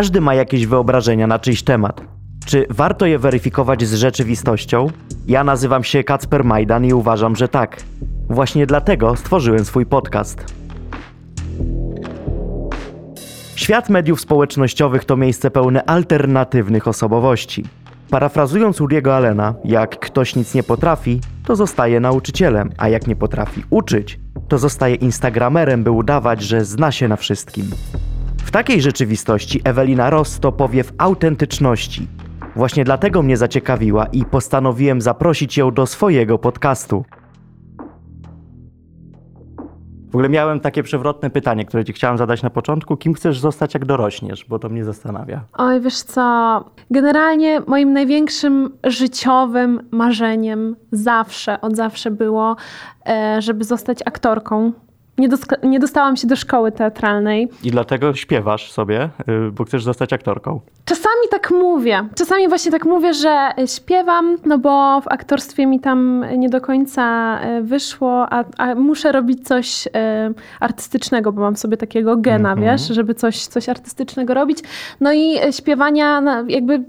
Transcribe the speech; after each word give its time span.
Każdy 0.00 0.20
ma 0.20 0.34
jakieś 0.34 0.66
wyobrażenia 0.66 1.26
na 1.26 1.38
czyjś 1.38 1.62
temat. 1.62 2.00
Czy 2.46 2.66
warto 2.70 3.06
je 3.06 3.18
weryfikować 3.18 3.84
z 3.84 3.94
rzeczywistością? 3.94 4.86
Ja 5.26 5.44
nazywam 5.44 5.84
się 5.84 6.04
Kacper 6.04 6.44
Majdan 6.44 6.84
i 6.84 6.92
uważam, 6.92 7.36
że 7.36 7.48
tak. 7.48 7.82
Właśnie 8.28 8.66
dlatego 8.66 9.16
stworzyłem 9.16 9.64
swój 9.64 9.86
podcast. 9.86 10.44
Świat 13.54 13.88
mediów 13.88 14.20
społecznościowych 14.20 15.04
to 15.04 15.16
miejsce 15.16 15.50
pełne 15.50 15.84
alternatywnych 15.84 16.88
osobowości. 16.88 17.64
Parafrazując 18.10 18.80
Uriego 18.80 19.16
Allena, 19.16 19.54
jak 19.64 19.98
ktoś 19.98 20.36
nic 20.36 20.54
nie 20.54 20.62
potrafi, 20.62 21.20
to 21.44 21.56
zostaje 21.56 22.00
nauczycielem, 22.00 22.70
a 22.78 22.88
jak 22.88 23.06
nie 23.06 23.16
potrafi 23.16 23.64
uczyć, 23.70 24.20
to 24.48 24.58
zostaje 24.58 24.94
instagramerem, 24.94 25.84
by 25.84 25.90
udawać, 25.90 26.42
że 26.42 26.64
zna 26.64 26.92
się 26.92 27.08
na 27.08 27.16
wszystkim. 27.16 27.70
W 28.44 28.50
takiej 28.50 28.82
rzeczywistości 28.82 29.60
Ewelina 29.64 30.10
Ross 30.10 30.40
to 30.40 30.52
powiew 30.52 30.92
autentyczności. 30.98 32.08
Właśnie 32.56 32.84
dlatego 32.84 33.22
mnie 33.22 33.36
zaciekawiła 33.36 34.06
i 34.06 34.24
postanowiłem 34.24 35.00
zaprosić 35.00 35.56
ją 35.56 35.70
do 35.70 35.86
swojego 35.86 36.38
podcastu. 36.38 37.04
W 40.10 40.14
ogóle 40.14 40.28
miałem 40.28 40.60
takie 40.60 40.82
przewrotne 40.82 41.30
pytanie, 41.30 41.64
które 41.64 41.84
ci 41.84 41.92
chciałem 41.92 42.18
zadać 42.18 42.42
na 42.42 42.50
początku. 42.50 42.96
Kim 42.96 43.14
chcesz 43.14 43.38
zostać, 43.38 43.74
jak 43.74 43.84
dorośniesz? 43.84 44.44
Bo 44.44 44.58
to 44.58 44.68
mnie 44.68 44.84
zastanawia. 44.84 45.44
Oj, 45.52 45.80
wiesz 45.80 46.02
co, 46.02 46.64
generalnie 46.90 47.60
moim 47.66 47.92
największym 47.92 48.78
życiowym 48.84 49.88
marzeniem 49.90 50.76
zawsze, 50.92 51.60
od 51.60 51.76
zawsze 51.76 52.10
było, 52.10 52.56
e, 53.06 53.42
żeby 53.42 53.64
zostać 53.64 53.98
aktorką. 54.04 54.72
Nie, 55.18 55.28
nie 55.62 55.80
dostałam 55.80 56.16
się 56.16 56.26
do 56.26 56.36
szkoły 56.36 56.72
teatralnej. 56.72 57.48
I 57.64 57.70
dlatego 57.70 58.14
śpiewasz 58.14 58.72
sobie, 58.72 59.10
y, 59.48 59.50
bo 59.52 59.64
chcesz 59.64 59.84
zostać 59.84 60.12
aktorką. 60.12 60.60
Czasami 60.84 61.28
tak 61.30 61.50
mówię. 61.50 62.08
Czasami 62.14 62.48
właśnie 62.48 62.72
tak 62.72 62.84
mówię, 62.84 63.14
że 63.14 63.48
śpiewam, 63.66 64.36
no 64.46 64.58
bo 64.58 65.00
w 65.00 65.08
aktorstwie 65.08 65.66
mi 65.66 65.80
tam 65.80 66.24
nie 66.36 66.48
do 66.48 66.60
końca 66.60 67.02
e, 67.40 67.62
wyszło, 67.62 68.26
a, 68.32 68.44
a 68.58 68.74
muszę 68.74 69.12
robić 69.12 69.46
coś 69.48 69.86
e, 69.94 70.30
artystycznego, 70.60 71.32
bo 71.32 71.40
mam 71.40 71.56
sobie 71.56 71.76
takiego 71.76 72.16
gena, 72.16 72.52
Mhm. 72.52 72.66
wiesz, 72.78 72.88
żeby 72.88 73.14
coś, 73.14 73.46
coś 73.46 73.68
artystycznego 73.68 74.34
robić. 74.34 74.58
No 75.00 75.12
i 75.12 75.38
śpiewania, 75.50 76.20
no, 76.20 76.44
jakby 76.48 76.84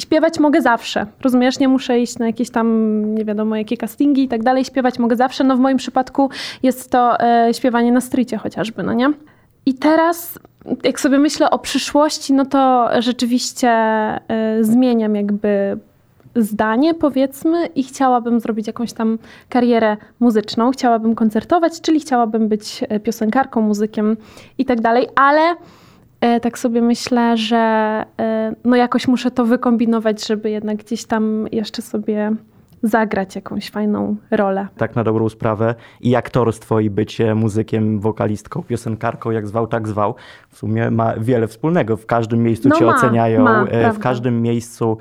śpiewać 0.00 0.38
mogę 0.38 0.62
zawsze. 0.62 1.06
Rozumiesz, 1.22 1.58
nie 1.58 1.68
muszę 1.68 2.00
iść 2.00 2.18
na 2.18 2.26
jakieś 2.26 2.50
tam, 2.50 3.14
nie 3.14 3.24
wiadomo, 3.24 3.56
jakie 3.56 3.76
castingi 3.76 4.22
i 4.22 4.28
tak 4.28 4.42
dalej. 4.42 4.64
Śpiewać 4.64 4.98
mogę 4.98 5.16
zawsze. 5.16 5.44
No 5.44 5.56
w 5.56 5.60
moim 5.60 5.76
przypadku 5.76 6.30
jest 6.62 6.90
to 6.90 7.20
e, 7.20 7.54
śpiewanie 7.54 7.92
na 7.92 8.00
strycie 8.00 8.36
chociażby, 8.36 8.82
no 8.82 8.92
nie? 8.92 9.12
I 9.66 9.74
teraz, 9.74 10.38
jak 10.84 11.00
sobie 11.00 11.18
myślę 11.18 11.50
o 11.50 11.58
przyszłości, 11.58 12.32
no 12.32 12.46
to 12.46 12.88
rzeczywiście 12.98 13.70
y, 14.58 14.64
zmieniam 14.64 15.16
jakby 15.16 15.78
zdanie, 16.36 16.94
powiedzmy, 16.94 17.66
i 17.66 17.82
chciałabym 17.82 18.40
zrobić 18.40 18.66
jakąś 18.66 18.92
tam 18.92 19.18
karierę 19.48 19.96
muzyczną. 20.20 20.70
Chciałabym 20.70 21.14
koncertować, 21.14 21.80
czyli 21.80 22.00
chciałabym 22.00 22.48
być 22.48 22.84
e, 22.88 23.00
piosenkarką, 23.00 23.60
muzykiem 23.60 24.16
i 24.58 24.64
tak 24.64 24.80
dalej, 24.80 25.08
ale 25.16 25.40
e, 25.40 25.56
tak 26.42 26.58
sobie 26.58 26.82
myślę, 26.82 27.36
że 27.36 27.56
e, 28.20 28.54
no 28.64 28.76
jakoś 28.76 29.08
muszę 29.08 29.30
to 29.30 29.44
wykombinować, 29.44 30.26
żeby 30.26 30.50
jednak 30.50 30.76
gdzieś 30.76 31.04
tam 31.04 31.46
jeszcze 31.52 31.82
sobie 31.82 32.32
zagrać 32.82 33.36
jakąś 33.36 33.70
fajną 33.70 34.16
rolę. 34.30 34.68
Tak 34.76 34.96
na 34.96 35.04
dobrą 35.04 35.28
sprawę. 35.28 35.74
I 36.00 36.16
aktorstwo, 36.16 36.80
i 36.80 36.90
bycie 36.90 37.34
muzykiem, 37.34 38.00
wokalistką, 38.00 38.62
piosenkarką, 38.62 39.30
jak 39.30 39.46
zwał, 39.46 39.66
tak 39.66 39.88
zwał, 39.88 40.14
w 40.48 40.58
sumie 40.58 40.90
ma 40.90 41.14
wiele 41.16 41.48
wspólnego. 41.48 41.96
W 41.96 42.06
każdym 42.06 42.42
miejscu 42.42 42.68
No 42.68 42.76
cię 42.76 42.84
ma, 42.84 42.96
oceniają, 42.96 43.42
ma, 43.44 43.62
e, 43.62 43.66
w 43.66 43.68
prawda. 43.70 44.02
każdym 44.02 44.42
miejscu 44.42 44.98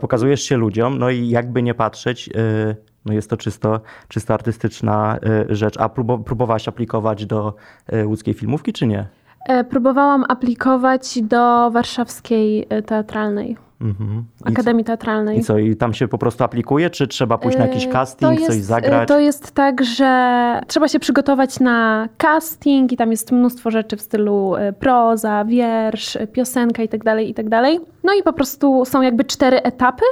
pokazujesz 0.00 0.42
się 0.42 0.56
ludziom, 0.56 0.98
no 0.98 1.10
i 1.10 1.28
jakby 1.28 1.62
nie 1.62 1.74
patrzeć, 1.74 2.30
e, 2.34 2.76
no 3.04 3.12
jest 3.12 3.30
to 3.30 3.36
czysto, 3.36 3.80
czysto 4.08 4.34
artystyczna 4.34 5.18
e, 5.50 5.54
rzecz. 5.54 5.76
A 5.78 5.88
próbo- 5.88 6.24
próbowałaś 6.24 6.68
aplikować 6.68 7.26
do 7.26 7.54
e, 7.86 8.06
łódzkiej 8.06 8.34
filmówki, 8.34 8.72
czy 8.72 8.86
nie? 8.86 9.06
E, 9.46 9.64
Próbowałam 9.64 10.24
aplikować 10.28 11.22
do 11.22 11.70
warszawskiej 11.70 12.66
e, 12.68 12.82
teatralnej, 12.82 13.56
Mhm. 13.80 14.24
Akademii 14.44 14.84
Teatralnej. 14.84 15.38
I 15.38 15.44
co, 15.44 15.58
i 15.58 15.76
tam 15.76 15.94
się 15.94 16.08
po 16.08 16.18
prostu 16.18 16.44
aplikuje, 16.44 16.90
czy 16.90 17.08
trzeba 17.08 17.38
pójść 17.38 17.58
na 17.58 17.66
jakiś 17.66 17.84
E, 17.86 17.88
casting, 17.88 18.32
to 18.40 18.46
coś 18.46 18.56
jest, 18.56 18.66
zagrać? 18.68 19.08
To 19.08 19.20
jest 19.20 19.52
tak, 19.52 19.84
że 19.84 20.60
trzeba 20.66 20.88
się 20.88 20.98
przygotować 21.00 21.60
na 21.60 22.08
casting 22.18 22.92
i 22.92 22.96
tam 22.96 23.10
jest 23.10 23.32
mnóstwo 23.32 23.70
rzeczy 23.70 23.96
w 23.96 24.00
stylu 24.00 24.52
proza, 24.78 25.44
wiersz, 25.44 26.18
piosenka 26.32 26.82
itd., 26.82 27.22
itd. 27.22 27.62
No 28.04 28.12
i 28.20 28.22
po 28.22 28.32
prostu 28.32 28.84
są 28.84 29.02
jakby 29.02 29.24
cztery 29.24 29.62
etapy. 29.62 30.04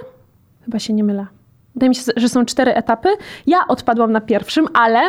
Chyba 0.65 0.79
się 0.79 0.93
nie 0.93 1.05
mylę. 1.05 1.27
Wydaje 1.79 1.89
mi 1.89 1.95
się, 1.95 2.03
że 2.17 2.29
są 2.29 2.45
cztery 2.45 2.75
etapy. 2.75 3.09
Ja 3.47 3.59
odpadłam 3.69 4.13
na 4.13 4.21
pierwszym, 4.21 4.69
ale 4.75 5.01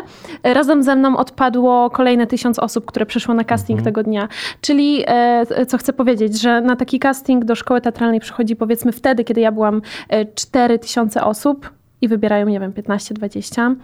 razem 0.43 0.83
ze 0.83 0.95
mną 0.95 1.17
odpadło 1.17 1.89
kolejne 1.89 2.27
tysiąc 2.27 2.59
osób, 2.59 2.85
które 2.85 3.05
przyszło 3.05 3.33
na 3.33 3.43
casting 3.43 3.81
tego 3.81 4.03
dnia. 4.03 4.27
Czyli, 4.61 5.03
e, 5.07 5.65
co 5.65 5.77
chcę 5.77 5.93
powiedzieć, 5.93 6.41
że 6.41 6.61
na 6.61 6.75
taki 6.75 6.99
casting 6.99 7.45
do 7.45 7.55
szkoły 7.55 7.81
teatralnej 7.81 8.19
przychodzi 8.19 8.55
powiedzmy 8.55 8.91
wtedy, 8.91 9.23
kiedy 9.23 9.41
ja 9.41 9.51
byłam 9.51 9.81
e, 10.09 10.25
4 10.25 10.79
tysiące 10.79 11.23
osób 11.23 11.78
i 12.01 12.07
wybierają, 12.07 12.47
nie 12.47 12.59
wiem, 12.59 12.71
15-20. 12.71 13.75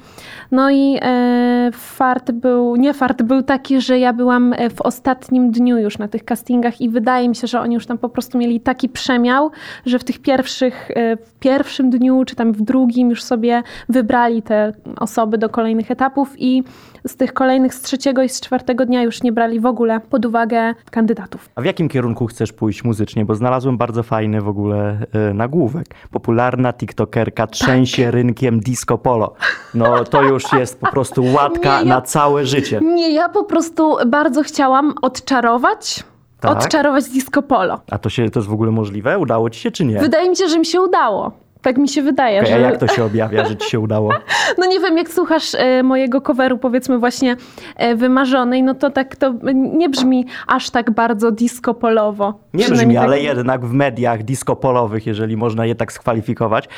No 0.51 0.71
i 0.71 0.97
e, 1.01 1.69
fart 1.73 2.31
był, 2.31 2.75
nie 2.75 2.93
fart 2.93 3.21
był 3.21 3.43
taki, 3.43 3.81
że 3.81 3.99
ja 3.99 4.13
byłam 4.13 4.53
e, 4.53 4.69
w 4.69 4.81
ostatnim 4.81 5.51
dniu 5.51 5.77
już 5.77 5.97
na 5.97 6.07
tych 6.07 6.25
castingach 6.25 6.81
i 6.81 6.89
wydaje 6.89 7.29
mi 7.29 7.35
się, 7.35 7.47
że 7.47 7.59
oni 7.59 7.73
już 7.73 7.85
tam 7.85 7.97
po 7.97 8.09
prostu 8.09 8.37
mieli 8.37 8.61
taki 8.61 8.89
przemiał, 8.89 9.51
że 9.85 9.99
w 9.99 10.03
tych 10.03 10.19
pierwszych, 10.19 10.91
e, 10.91 11.17
w 11.17 11.33
pierwszym 11.39 11.89
dniu, 11.89 12.23
czy 12.25 12.35
tam 12.35 12.53
w 12.53 12.61
drugim 12.61 13.09
już 13.09 13.23
sobie 13.23 13.63
wybrali 13.89 14.41
te 14.41 14.73
osoby 14.97 15.37
do 15.37 15.49
kolejnych 15.49 15.91
etapów 15.91 16.33
i 16.37 16.63
z 17.07 17.15
tych 17.15 17.33
kolejnych 17.33 17.73
z 17.73 17.81
trzeciego 17.81 18.23
i 18.23 18.29
z 18.29 18.41
czwartego 18.41 18.85
dnia 18.85 19.03
już 19.03 19.23
nie 19.23 19.31
brali 19.31 19.59
w 19.59 19.65
ogóle 19.65 19.99
pod 19.99 20.25
uwagę 20.25 20.73
kandydatów. 20.91 21.49
A 21.55 21.61
w 21.61 21.65
jakim 21.65 21.89
kierunku 21.89 22.27
chcesz 22.27 22.53
pójść 22.53 22.83
muzycznie? 22.83 23.25
Bo 23.25 23.35
znalazłem 23.35 23.77
bardzo 23.77 24.03
fajny 24.03 24.41
w 24.41 24.47
ogóle 24.47 24.97
e, 25.13 25.33
nagłówek. 25.33 25.85
Popularna 26.11 26.73
tiktokerka 26.73 27.47
trzęsie 27.47 28.04
rynkiem 28.11 28.59
disco 28.59 28.97
polo. 28.97 29.33
No 29.73 30.03
to 30.03 30.21
już 30.23 30.53
jest 30.53 30.79
po 30.79 30.87
prostu 30.91 31.23
łatka 31.33 31.81
Nie, 31.81 31.89
ja- 31.89 31.95
na 31.95 32.01
całe 32.01 32.45
życie. 32.45 32.79
Nie, 32.83 33.13
ja 33.13 33.29
po 33.29 33.43
prostu 33.43 33.97
bardzo 34.07 34.43
chciałam 34.43 34.93
odczarować, 35.01 36.03
Tak? 36.39 36.51
odczarować 36.51 37.03
disco 37.09 37.41
polo. 37.41 37.79
A 37.91 37.97
to, 37.97 38.09
się, 38.09 38.29
to 38.29 38.39
jest 38.39 38.49
w 38.49 38.53
ogóle 38.53 38.71
możliwe? 38.71 39.19
Udało 39.19 39.49
ci 39.49 39.59
się 39.59 39.71
czy 39.71 39.85
nie? 39.85 39.99
Wydaje 39.99 40.29
mi 40.29 40.35
się, 40.35 40.47
że 40.49 40.59
mi 40.59 40.65
się 40.65 40.81
udało. 40.81 41.31
Tak 41.65 41.77
mi 41.77 41.89
się 41.89 42.01
wydaje, 42.01 42.39
Okej, 42.39 42.51
że... 42.51 42.55
A 42.57 42.59
jak 42.59 42.77
to 42.77 42.87
się 42.87 43.03
objawia, 43.03 43.45
że 43.45 43.55
ci 43.55 43.69
się 43.69 43.79
udało? 43.79 44.13
No 44.57 44.65
nie 44.65 44.79
wiem, 44.79 44.97
jak 44.97 45.09
słuchasz 45.09 45.55
e, 45.55 45.83
mojego 45.83 46.21
coveru, 46.21 46.57
powiedzmy 46.57 46.97
właśnie 46.97 47.35
e, 47.75 47.95
wymarzonej, 47.95 48.63
no 48.63 48.73
to 48.73 48.89
tak 48.89 49.15
to 49.15 49.33
nie 49.53 49.89
brzmi 49.89 50.25
aż 50.47 50.69
tak 50.69 50.91
bardzo 50.91 51.31
disco 51.31 51.73
polowo. 51.73 52.39
Nie 52.53 52.69
brzmi, 52.69 52.95
tak- 52.95 53.03
ale 53.03 53.19
jednak 53.19 53.65
w 53.65 53.73
mediach 53.73 54.23
disco 54.23 54.55
polowych, 54.55 55.07
jeżeli 55.07 55.37
można 55.37 55.65
je 55.65 55.75
tak 55.75 55.91
skwalifikować, 55.91 56.69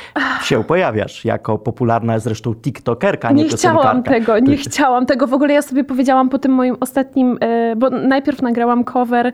się 0.42 0.64
pojawiasz 0.64 1.24
jako 1.24 1.58
popularna 1.58 2.18
zresztą 2.18 2.54
tiktokerka, 2.54 3.32
nie, 3.32 3.42
Nie 3.42 3.48
chciałam 3.48 4.02
tego, 4.02 4.38
nie 4.38 4.56
chciałam 4.66 5.06
tego. 5.06 5.26
W 5.26 5.34
ogóle 5.34 5.54
ja 5.54 5.62
sobie 5.62 5.84
powiedziałam 5.84 6.28
po 6.28 6.38
tym 6.38 6.52
moim 6.52 6.76
ostatnim, 6.80 7.38
e, 7.40 7.76
bo 7.76 7.90
najpierw 7.90 8.42
nagrałam 8.42 8.84
cover 8.84 9.32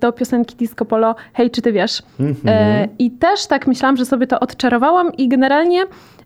do 0.00 0.12
piosenki 0.12 0.56
Disco 0.56 0.84
Polo, 0.84 1.14
hej, 1.32 1.50
czy 1.50 1.62
ty 1.62 1.72
wiesz? 1.72 2.02
Mhm. 2.20 2.36
E, 2.46 2.88
I 2.98 3.10
też 3.10 3.46
tak 3.46 3.66
myślałam, 3.66 3.96
że 3.96 4.04
sobie 4.04 4.21
to 4.26 4.40
odczarowałam 4.40 5.12
i 5.12 5.28
generalnie 5.28 5.84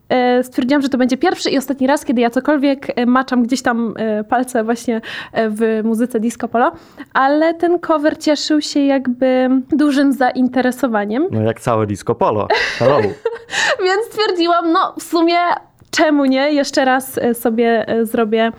e, 0.09 0.45
stwierdziłam, 0.45 0.83
że 0.83 0.89
to 0.89 0.99
będzie 0.99 1.17
pierwszy 1.17 1.51
i 1.51 1.59
ostatni 1.59 1.87
raz, 1.87 2.05
kiedy 2.05 2.21
ja 2.21 2.31
cokolwiek 2.31 2.87
e, 2.97 3.07
maczam 3.07 3.43
gdzieś 3.43 3.63
tam 3.63 3.95
e, 3.97 4.25
palce 4.25 4.65
właśnie 4.65 5.01
w 5.35 5.81
muzyce 5.85 6.21
Disco 6.21 6.49
Polo, 6.49 6.73
ale 7.13 7.55
ten 7.55 7.79
cover 7.79 8.19
cieszył 8.19 8.61
się 8.61 8.81
jakby 8.81 9.49
dużym 9.73 10.13
zainteresowaniem. 10.13 11.27
No 11.31 11.43
jak 11.43 11.61
całe 11.61 11.87
disco 11.87 12.15
polo. 12.15 12.49
Więc 13.85 14.07
stwierdziłam, 14.11 14.73
no 14.73 14.95
w 14.99 15.03
sumie 15.03 15.39
czemu 15.91 16.25
nie? 16.25 16.53
Jeszcze 16.53 16.85
raz 16.85 17.21
sobie 17.35 17.87
zrobię 18.03 18.53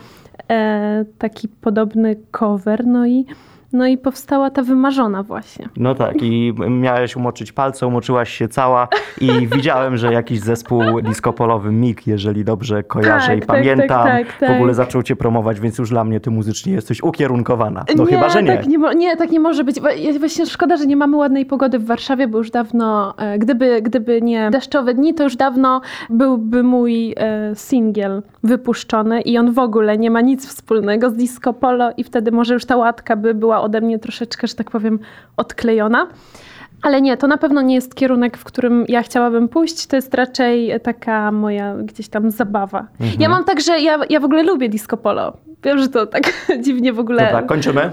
taki 1.18 1.48
podobny 1.48 2.16
cover. 2.30 2.86
No 2.86 3.06
i, 3.06 3.26
no 3.72 3.86
i 3.86 3.98
powstała 3.98 4.50
ta 4.50 4.62
wymarzona 4.62 5.22
właśnie. 5.22 5.68
No 5.76 5.94
tak, 5.94 6.22
i 6.22 6.54
miałeś 6.70 7.16
umoczyć 7.16 7.52
palce, 7.52 7.86
umoczyłaś 7.86 8.32
się 8.32 8.48
cała 8.48 8.88
i 9.20 9.46
widziałem, 9.56 9.96
że 9.96 10.12
jakiś 10.12 10.40
zespół 10.40 10.82
disco-polowy 11.02 11.72
MIG, 11.72 12.06
jeżeli 12.06 12.44
dobrze 12.44 12.82
kojarzę 12.82 13.26
Tak, 13.26 13.36
i 13.36 13.40
tak, 13.40 13.46
pamiętam, 13.46 13.88
tak, 14.06 14.26
tak, 14.26 14.38
tak. 14.38 14.50
w 14.50 14.54
ogóle 14.54 14.74
zaczął 14.74 15.02
cię 15.02 15.16
promować, 15.16 15.60
więc 15.60 15.78
już 15.78 15.90
dla 15.90 16.04
mnie 16.04 16.20
ty 16.20 16.30
muzycznie 16.30 16.72
jesteś 16.72 17.02
ukierunkowana. 17.02 17.84
No 17.96 18.04
chyba, 18.04 18.28
że 18.28 18.42
nie. 18.42 18.56
Tak 18.56 18.66
nie, 18.66 18.78
nie, 18.96 19.16
tak 19.16 19.30
nie 19.30 19.40
może 19.40 19.64
być. 19.64 19.80
Właśnie 20.18 20.46
szkoda, 20.46 20.76
że 20.76 20.86
nie 20.86 20.96
mamy 20.96 21.16
ładnej 21.16 21.46
pogody 21.46 21.78
w 21.78 21.86
Warszawie, 21.86 22.28
bo 22.28 22.38
już 22.38 22.50
dawno, 22.50 23.14
e, 23.18 23.38
gdyby, 23.38 23.82
gdyby 23.82 24.22
nie 24.22 24.50
deszczowe 24.50 24.94
dni, 24.94 25.14
to 25.14 25.22
już 25.22 25.36
dawno 25.36 25.80
byłby 26.10 26.62
mój 26.62 27.14
e, 27.16 27.54
singiel 27.54 28.22
wypuszczony 28.42 29.20
i 29.20 29.38
on 29.38 29.52
w 29.52 29.58
ogóle 29.58 29.98
nie 29.98 30.10
ma 30.10 30.20
nic 30.20 30.46
wspólnego 30.46 31.10
z 31.10 31.14
disco 31.14 31.52
polo 31.52 31.90
i 31.96 32.04
wtedy 32.04 32.32
może 32.32 32.54
już 32.54 32.64
ta 32.64 32.76
łatka 32.76 33.16
by 33.16 33.34
była 33.34 33.57
była 33.58 33.64
ode 33.64 33.80
mnie 33.80 33.98
troszeczkę, 33.98 34.46
że 34.46 34.54
tak 34.54 34.70
powiem, 34.70 34.98
odklejona. 35.36 36.06
Ale 36.82 37.00
nie, 37.00 37.16
to 37.16 37.26
na 37.26 37.38
pewno 37.38 37.62
nie 37.62 37.74
jest 37.74 37.94
kierunek, 37.94 38.36
w 38.36 38.44
którym 38.44 38.84
ja 38.88 39.02
chciałabym 39.02 39.48
pójść. 39.48 39.86
To 39.86 39.96
jest 39.96 40.14
raczej 40.14 40.80
taka 40.82 41.32
moja 41.32 41.74
gdzieś 41.74 42.08
tam 42.08 42.30
zabawa. 42.30 42.86
Mhm. 43.00 43.20
Ja 43.20 43.28
mam 43.28 43.44
tak, 43.44 43.60
że 43.60 43.80
ja, 43.80 43.98
ja 44.10 44.20
w 44.20 44.24
ogóle 44.24 44.42
lubię 44.42 44.68
disco 44.68 44.96
polo. 44.96 45.36
Wiem, 45.64 45.78
że 45.78 45.88
to 45.88 46.06
tak 46.06 46.32
dziwnie 46.64 46.92
w 46.92 46.98
ogóle. 46.98 47.24
Dobra, 47.24 47.42
kończymy. 47.42 47.90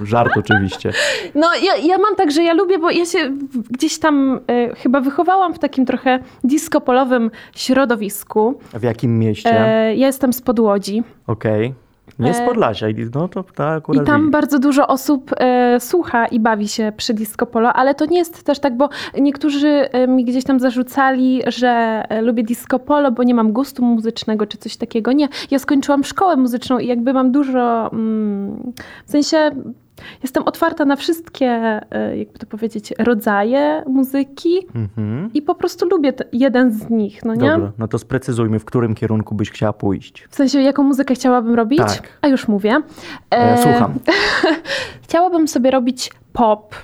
Żart 0.02 0.32
oczywiście. 0.36 0.92
No 1.34 1.46
ja, 1.62 1.76
ja 1.76 1.98
mam 1.98 2.16
tak, 2.16 2.30
że 2.30 2.42
ja 2.42 2.54
lubię, 2.54 2.78
bo 2.78 2.90
ja 2.90 3.04
się 3.04 3.30
gdzieś 3.70 3.98
tam 3.98 4.40
e, 4.48 4.74
chyba 4.74 5.00
wychowałam 5.00 5.54
w 5.54 5.58
takim 5.58 5.86
trochę 5.86 6.18
disco 6.44 6.80
polowym 6.80 7.30
środowisku. 7.54 8.60
W 8.74 8.82
jakim 8.82 9.18
mieście? 9.18 9.60
E, 9.60 9.96
ja 9.96 10.06
jestem 10.06 10.32
z 10.32 10.42
Podłodzi. 10.42 11.02
Okej. 11.26 11.74
Nie 12.18 12.34
z 12.34 12.40
e, 12.40 12.46
Podlasia. 12.46 12.88
i- 12.88 13.10
No 13.14 13.28
to 13.28 13.42
tak 13.54 13.74
I 13.74 13.78
akurat 13.78 14.06
tam 14.06 14.20
widzi. 14.20 14.30
bardzo 14.30 14.58
dużo 14.58 14.86
osób 14.86 15.30
e, 15.36 15.80
słucha 15.80 16.26
i 16.26 16.40
bawi 16.40 16.68
się 16.68 16.92
przy 16.96 17.14
disco 17.14 17.46
polo, 17.46 17.72
ale 17.72 17.94
to 17.94 18.06
nie 18.06 18.18
jest 18.18 18.42
też 18.44 18.58
tak, 18.58 18.76
bo 18.76 18.88
niektórzy 19.20 19.68
e, 19.68 20.06
mi 20.06 20.24
gdzieś 20.24 20.44
tam 20.44 20.60
zarzucali, 20.60 21.42
że 21.46 21.68
e, 22.08 22.22
lubię 22.22 22.42
disco 22.42 22.78
polo, 22.78 23.12
bo 23.12 23.22
nie 23.22 23.34
mam 23.34 23.52
gustu 23.52 23.84
muzycznego 23.84 24.46
czy 24.46 24.58
coś 24.58 24.76
takiego. 24.76 25.12
Nie, 25.12 25.28
ja 25.50 25.58
skończyłam 25.58 26.04
szkołę 26.04 26.36
muzyczną 26.36 26.78
i 26.78 26.86
jakby 26.86 27.12
mam 27.12 27.32
dużo, 27.32 27.90
mm, 27.92 28.72
w 29.06 29.10
sensie 29.10 29.50
jestem 30.22 30.42
otwarta 30.42 30.84
na 30.84 30.96
wszystkie, 30.96 31.46
e, 31.90 32.16
jakby 32.18 32.38
to 32.38 32.46
powiedzieć, 32.46 32.92
rodzaje 32.98 33.82
muzyki 33.86 34.58
Mhm. 34.74 35.30
i 35.34 35.42
po 35.42 35.54
prostu 35.54 35.86
lubię 35.88 36.12
jeden 36.32 36.72
z 36.72 36.90
nich, 36.90 37.24
no 37.24 37.34
nie? 37.34 37.50
Dobra, 37.50 37.72
no 37.78 37.88
to 37.88 37.98
sprecyzujmy, 37.98 38.58
w 38.58 38.64
którym 38.64 38.94
kierunku 38.94 39.34
byś 39.34 39.50
chciała 39.50 39.72
pójść. 39.72 40.24
W 40.30 40.34
sensie, 40.36 40.60
jaką 40.60 40.82
muzykę 40.82 41.14
chciałabym 41.14 41.54
robić? 41.54 41.78
Tak. 41.78 42.18
A 42.22 42.28
już 42.28 42.48
mówię. 42.48 42.82
E, 43.30 43.62
słucham. 43.62 43.94
Chciałabym 45.04 45.48
sobie 45.48 45.70
robić 45.70 46.10
pop, 46.32 46.74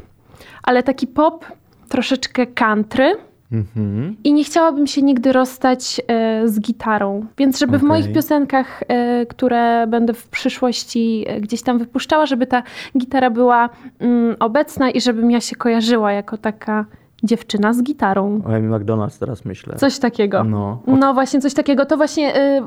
ale 0.62 0.82
taki 0.82 1.06
pop 1.06 1.44
troszeczkę 1.88 2.46
country. 2.46 3.12
Mhm. 3.52 4.16
I 4.24 4.32
nie 4.32 4.44
chciałabym 4.44 4.86
się 4.86 5.02
nigdy 5.02 5.32
rozstać 5.32 6.00
e, 6.08 6.48
z 6.48 6.60
gitarą. 6.60 7.26
Więc 7.38 7.58
żeby 7.58 7.72
w 7.72 7.84
Okej. 7.84 7.88
moich 7.88 8.12
piosenkach, 8.12 8.82
e, 8.88 9.26
które 9.26 9.86
będę 9.86 10.14
w 10.14 10.28
przyszłości 10.28 11.24
e, 11.26 11.40
gdzieś 11.40 11.62
tam 11.62 11.78
wypuszczała, 11.78 12.26
żeby 12.26 12.46
ta 12.46 12.62
gitara 12.98 13.30
była 13.30 13.70
mm, 13.98 14.36
obecna 14.40 14.90
i 14.90 15.00
żebym 15.00 15.30
ja 15.30 15.40
się 15.40 15.56
kojarzyła 15.56 16.12
jako 16.12 16.38
taka 16.38 16.84
dziewczyna 17.22 17.72
z 17.72 17.82
gitarą. 17.82 18.40
O 18.46 18.48
Amy 18.48 18.68
McDonald's 18.68 19.18
teraz 19.18 19.44
myślę. 19.44 19.76
Coś 19.76 19.98
takiego. 19.98 20.44
No. 20.44 20.82
No 20.86 21.14
właśnie, 21.14 21.40
coś 21.40 21.54
takiego. 21.54 21.86
To 21.86 21.96
właśnie, 21.96 22.36
y, 22.36 22.62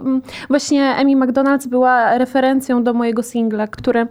właśnie 0.47 0.95
Amy 0.95 1.15
McDonald's 1.15 1.67
była 1.67 2.17
referencją 2.17 2.83
do 2.83 2.93
mojego 2.93 3.23
singla, 3.23 3.67
który 3.67 4.07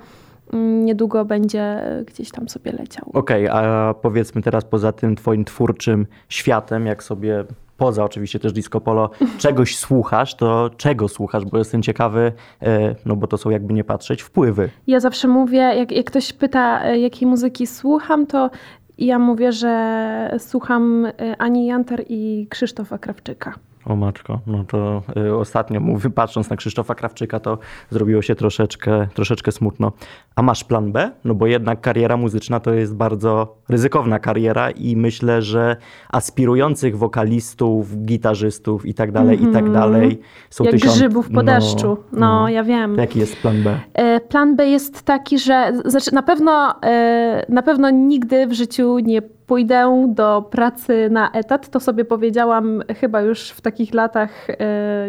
niedługo 0.54 1.24
będzie 1.24 1.82
gdzieś 2.06 2.30
tam 2.30 2.48
sobie 2.48 2.72
leciał. 2.72 3.10
Okej, 3.12 3.48
a 3.48 3.94
powiedzmy 4.02 4.42
teraz 4.42 4.64
poza 4.64 4.92
tym 4.92 5.16
twoim 5.16 5.44
twórczym 5.44 6.06
światem, 6.28 6.86
jak 6.86 7.02
sobie 7.02 7.44
poza 7.76 8.04
oczywiście 8.04 8.38
też 8.38 8.52
disco 8.52 8.80
polo, 8.80 9.10
czegoś 9.38 9.76
słuchasz, 9.76 10.34
to 10.34 10.70
czego 10.76 11.08
słuchasz? 11.08 11.44
Bo 11.44 11.58
jestem 11.58 11.82
ciekawy, 11.82 12.32
e, 12.62 12.94
no 13.06 13.16
bo 13.16 13.26
to 13.26 13.38
są 13.38 13.50
jakby 13.50 13.74
nie 13.74 13.84
patrzeć, 13.84 14.22
wpływy. 14.22 14.70
Ja 14.86 15.00
zawsze 15.00 15.28
mówię, 15.28 15.58
jak, 15.58 15.92
jak 15.92 16.06
ktoś 16.06 16.32
pyta, 16.32 16.92
y, 16.92 16.98
jakiej 16.98 17.28
muzyki 17.28 17.66
słucham, 17.66 18.26
to 18.26 18.50
ja 18.98 19.18
mówię, 19.18 19.52
że 19.52 20.36
słucham 20.38 21.06
Ani 21.38 21.66
Janter 21.66 22.04
i 22.08 22.46
Krzysztofa 22.50 22.98
Krawczyka. 22.98 23.54
O 23.86 23.96
matko, 23.96 24.40
no 24.46 24.64
to 24.64 25.02
y, 25.16 25.36
ostatnio 25.36 25.81
mówię, 25.81 26.10
patrząc 26.10 26.50
na 26.50 26.56
Krzysztofa 26.56 26.94
Krawczyka, 26.94 27.40
to 27.40 27.58
zrobiło 27.90 28.22
się 28.22 28.34
troszeczkę, 28.34 29.06
troszeczkę 29.14 29.52
smutno. 29.52 29.92
A 30.36 30.42
masz 30.42 30.64
plan 30.64 30.92
B? 30.92 31.10
No 31.25 31.34
bo 31.34 31.46
jednak 31.46 31.81
kariera 31.81 32.16
muzyczna 32.16 32.60
to 32.60 32.72
jest 32.72 32.94
bardzo 32.94 33.56
ryzykowna 33.69 34.19
kariera 34.19 34.70
i 34.70 34.96
myślę, 34.96 35.42
że 35.42 35.76
aspirujących 36.08 36.98
wokalistów, 36.98 38.04
gitarzystów 38.04 38.86
i 38.86 38.94
tak 38.94 39.12
dalej, 39.12 39.42
i 39.42 39.46
tak 39.46 39.72
dalej 39.72 40.20
są 40.50 40.64
Jak 40.64 40.72
tysiąc... 40.72 40.94
grzybów 40.94 41.30
po 41.30 41.42
deszczu. 41.42 41.98
No, 42.12 42.48
ja 42.48 42.64
wiem. 42.64 42.96
Jaki 42.98 43.19
jest 43.19 43.37
plan 43.37 43.62
B? 43.62 43.80
E, 43.94 44.20
Plan 44.20 44.56
B 44.56 44.66
jest 44.66 45.02
taki, 45.02 45.38
że 45.38 45.72
znaczy 45.84 46.14
na 46.14 46.22
pewno, 46.22 46.75
e, 46.82 47.46
na 47.48 47.62
pewno 47.62 47.90
nigdy 47.90 48.46
w 48.46 48.52
życiu 48.52 48.98
nie 48.98 49.22
pójdę 49.46 50.06
do 50.14 50.43
pracy 50.50 51.08
na 51.11 51.31
etat. 51.32 51.69
To 51.69 51.81
sobie 51.81 52.05
powiedziałam 52.05 52.82
chyba 53.00 53.20
już 53.20 53.50
w 53.50 53.61
takich 53.61 53.94
latach, 53.94 54.50
e, 54.50 54.56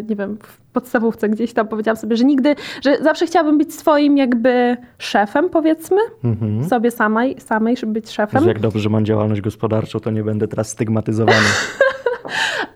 nie 0.09 0.15
wiem, 0.15 0.37
w 0.43 0.57
podstawówce 0.71 1.29
gdzieś 1.29 1.53
tam 1.53 1.67
powiedziałam 1.67 1.97
sobie, 1.97 2.17
że 2.17 2.23
nigdy, 2.25 2.55
że 2.81 2.97
zawsze 3.03 3.25
chciałabym 3.25 3.57
być 3.57 3.73
swoim 3.75 4.17
jakby 4.17 4.77
szefem, 4.97 5.49
powiedzmy, 5.49 5.97
Mhm. 6.23 6.63
sobie 6.69 6.91
samej, 6.91 7.35
samej, 7.41 7.77
żeby 7.77 7.93
być 7.93 8.11
szefem. 8.11 8.37
Jezu, 8.39 8.47
jak 8.47 8.59
dobrze, 8.59 8.79
że 8.79 8.89
mam 8.89 9.05
działalność 9.05 9.41
gospodarczą, 9.41 9.99
to 9.99 10.11
nie 10.11 10.23
będę 10.23 10.47
teraz 10.47 10.69
stygmatyzowany. 10.69 11.37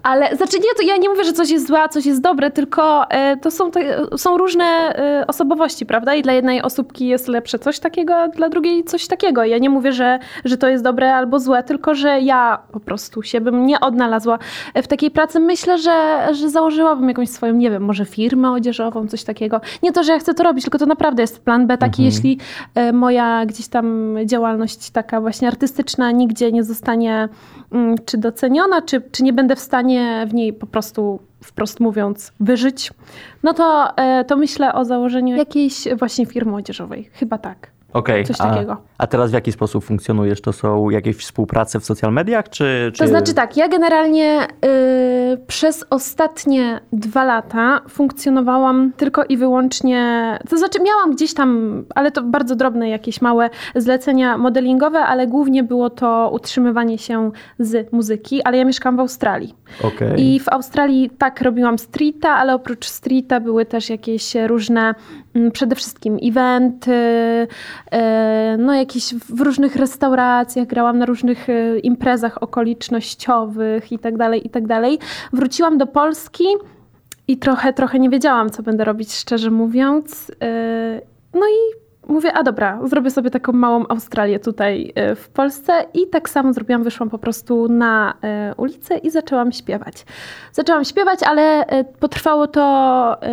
Ale 0.04 0.36
znaczy 0.36 0.58
nie, 0.58 0.76
to 0.78 0.84
ja 0.84 0.98
nie 0.98 1.10
mówię, 1.10 1.24
że 1.24 1.34
coś 1.34 1.50
jest 1.50 1.68
złe, 1.68 1.82
a 1.82 1.88
coś 1.88 2.06
jest 2.06 2.22
dobre, 2.22 2.52
tylko 2.52 3.10
e, 3.10 3.38
to 3.38 3.52
są, 3.52 3.72
te, 3.72 4.08
są 4.18 4.38
różne 4.38 4.66
e, 4.66 5.28
osobowości, 5.28 5.86
prawda? 5.86 6.16
I 6.16 6.22
dla 6.22 6.34
jednej 6.34 6.62
osobki 6.62 7.08
jest 7.08 7.28
lepsze 7.28 7.60
coś 7.60 7.80
takiego, 7.80 8.16
a 8.16 8.28
dla 8.28 8.50
drugiej 8.50 8.84
coś 8.84 9.08
takiego. 9.08 9.44
Ja 9.44 9.58
nie 9.58 9.70
mówię, 9.70 9.94
że, 9.94 10.20
że 10.46 10.58
to 10.58 10.68
jest 10.68 10.84
dobre 10.84 11.16
albo 11.16 11.40
złe, 11.40 11.64
tylko 11.64 11.96
że 11.96 12.22
ja 12.22 12.60
po 12.72 12.80
prostu 12.80 13.24
się 13.24 13.42
bym 13.42 13.66
nie 13.66 13.80
odnalazła 13.80 14.40
w 14.76 14.88
takiej 14.88 15.12
pracy. 15.12 15.40
Myślę, 15.40 15.78
że, 15.78 16.28
że 16.32 16.50
założyłabym 16.50 17.08
jakąś 17.08 17.30
swoją, 17.30 17.54
nie 17.54 17.72
wiem, 17.72 17.84
może 17.84 18.06
firmę 18.06 18.52
odzieżową, 18.52 19.08
coś 19.08 19.24
takiego. 19.24 19.62
Nie 19.84 19.92
to, 19.92 20.04
że 20.04 20.12
ja 20.12 20.20
chcę 20.20 20.34
to 20.34 20.44
robić, 20.44 20.64
tylko 20.64 20.78
to 20.78 20.86
naprawdę 20.86 21.24
jest 21.24 21.44
plan 21.44 21.68
B 21.68 21.78
taki, 21.78 22.04
jeśli 22.04 22.38
e, 22.76 22.94
moja 22.94 23.46
gdzieś 23.46 23.68
tam 23.68 24.18
działalność 24.26 24.90
taka 24.90 25.22
właśnie 25.22 25.48
artystyczna 25.48 26.12
nigdzie 26.12 26.52
nie 26.52 26.64
zostanie 26.64 27.30
czy 28.06 28.18
doceniona, 28.18 28.82
czy, 28.82 29.02
czy 29.12 29.24
nie 29.24 29.34
będę 29.34 29.56
w 29.56 29.60
stanie 29.60 30.26
w 30.30 30.34
niej 30.34 30.54
po 30.54 30.68
prostu, 30.68 31.20
wprost 31.44 31.80
mówiąc, 31.80 32.32
wyżyć, 32.40 32.92
no 33.44 33.54
to, 33.54 33.98
e, 33.98 34.26
to 34.26 34.38
myślę 34.38 34.74
o 34.74 34.86
założeniu 34.86 35.38
jakiejś 35.38 35.88
właśnie 36.00 36.26
firmy 36.26 36.56
odzieżowej. 36.56 37.10
Chyba 37.14 37.38
tak. 37.38 37.72
Okej, 37.94 38.26
Coś 38.26 38.42
a, 38.42 38.50
takiego. 38.50 38.78
a 38.98 39.08
teraz 39.08 39.32
w 39.32 39.34
jaki 39.34 39.52
sposób 39.52 39.84
funkcjonujesz? 39.86 40.42
To 40.42 40.54
są 40.54 40.90
jakieś 40.90 41.18
współprace 41.18 41.80
w 41.80 41.86
social 41.86 42.14
mediach, 42.14 42.50
czy... 42.50 42.92
czy... 42.94 43.04
To 43.04 43.08
znaczy 43.08 43.34
tak, 43.34 43.58
ja 43.58 43.68
generalnie 43.68 44.48
y, 44.66 45.38
przez 45.48 45.86
ostatnie 45.90 46.80
dwa 46.94 47.24
lata 47.24 47.82
funkcjonowałam 47.90 48.92
tylko 48.98 49.24
i 49.26 49.38
wyłącznie, 49.38 50.40
to 50.50 50.58
znaczy 50.58 50.80
miałam 50.84 51.16
gdzieś 51.16 51.34
tam, 51.34 51.84
ale 51.96 52.12
to 52.12 52.24
bardzo 52.24 52.56
drobne 52.56 52.90
jakieś 52.90 53.22
małe 53.22 53.50
zlecenia 53.76 54.38
modelingowe, 54.38 55.00
ale 55.00 55.28
głównie 55.28 55.64
było 55.64 55.90
to 55.90 56.30
utrzymywanie 56.34 56.98
się 56.98 57.32
z 57.60 57.94
muzyki, 57.94 58.44
ale 58.44 58.58
ja 58.58 58.66
mieszkam 58.66 58.98
w 58.98 59.00
Australii. 59.00 59.56
Okej. 59.84 60.22
I 60.22 60.40
w 60.40 60.50
Australii 60.50 61.10
tak 61.18 61.42
robiłam 61.42 61.80
streeta, 61.80 62.30
ale 62.30 62.56
oprócz 62.56 62.86
streeta 62.88 63.40
były 63.40 63.66
też 63.66 63.90
jakieś 63.90 64.36
różne, 64.36 64.96
mm, 65.36 65.52
przede 65.52 65.76
wszystkim 65.76 66.18
eventy, 66.24 67.00
no 68.58 68.74
jakieś 68.74 69.14
w 69.14 69.42
różnych 69.42 69.76
restauracjach, 69.76 70.68
grałam 70.68 70.98
na 70.98 71.06
różnych 71.06 71.50
e, 71.50 71.80
imprezach 71.80 72.44
okolicznościowych 72.44 73.92
i 73.92 74.00
tak 74.00 74.18
dalej, 74.18 74.48
i 74.48 74.50
tak. 74.50 74.64
Wróciłam 75.34 75.78
do 75.78 75.88
Polski 75.88 76.46
i 77.28 77.38
trochę, 77.38 77.74
trochę 77.74 78.00
nie 78.00 78.10
wiedziałam, 78.10 78.50
co 78.50 78.64
będę 78.64 78.84
robić, 78.84 79.14
szczerze 79.16 79.52
mówiąc. 79.52 80.32
E, 80.42 81.02
No 81.34 81.48
i 81.48 81.80
mówię, 82.10 82.34
a 82.34 82.44
dobra, 82.44 82.80
zrobię 82.84 83.12
sobie 83.12 83.30
taką 83.30 83.52
małą 83.52 83.88
Australię 83.88 84.40
tutaj 84.40 84.92
e, 84.96 85.16
w 85.16 85.30
Polsce 85.30 85.86
i 85.94 86.08
tak 86.08 86.30
samo 86.30 86.54
zrobiłam, 86.54 86.84
wyszłam 86.84 87.10
po 87.10 87.18
prostu 87.18 87.68
na 87.68 88.14
e, 88.24 88.54
ulicę 88.58 88.98
i 88.98 89.10
zaczęłam 89.10 89.52
śpiewać. 89.52 90.06
Zaczęłam 90.54 90.86
śpiewać, 90.86 91.20
ale 91.24 91.66
e, 91.66 91.84
potrwało 91.84 92.48
to 92.48 93.18
e, 93.22 93.28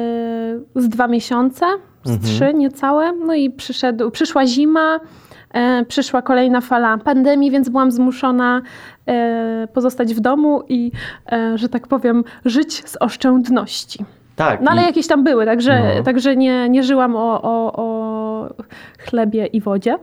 z 0.77 0.89
dwa 0.89 1.09
miesiące, 1.09 1.67
z 2.07 2.11
Mhm. 2.11 2.21
trzy 2.35 2.55
niecałe, 2.55 3.13
no 3.13 3.35
i 3.35 3.51
przyszedł, 3.51 4.11
przyszła 4.11 4.47
zima, 4.47 5.01
e, 5.55 5.85
przyszła 5.85 6.23
kolejna 6.23 6.61
fala 6.61 6.99
pandemii, 6.99 7.51
więc 7.51 7.69
byłam 7.69 7.91
zmuszona 7.91 8.63
e, 9.09 9.69
pozostać 9.75 10.15
w 10.15 10.21
domu 10.21 10.63
i, 10.69 10.93
e, 11.33 11.59
że 11.59 11.69
tak 11.69 11.87
powiem, 11.89 12.25
żyć 12.45 12.89
z 12.89 12.97
oszczędności. 13.01 14.05
Tak. 14.37 14.61
No 14.61 14.71
ale 14.71 14.83
i- 14.83 14.85
jakieś 14.87 15.07
tam 15.07 15.25
były, 15.25 15.45
także, 15.47 15.83
No. 15.99 16.03
także 16.03 16.37
nie, 16.37 16.69
nie 16.69 16.83
żyłam 16.83 17.17
o, 17.17 17.43
o, 17.43 17.73
o 17.73 18.49
chlebie 18.99 19.47
i 19.47 19.61
wodzie. 19.61 19.97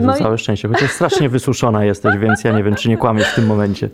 No 0.00 0.16
i, 0.16 0.18
Całe 0.18 0.38
szczęście, 0.38 0.68
chociaż 0.68 0.90
strasznie 0.90 1.28
wysuszona 1.28 1.84
jesteś, 1.84 2.16
więc 2.16 2.44
ja 2.44 2.52
nie 2.52 2.62
wiem, 2.64 2.74
czy 2.74 2.88
nie 2.88 2.96
kłamiesz 2.96 3.26
w 3.26 3.34
tym 3.34 3.46
momencie. 3.46 3.88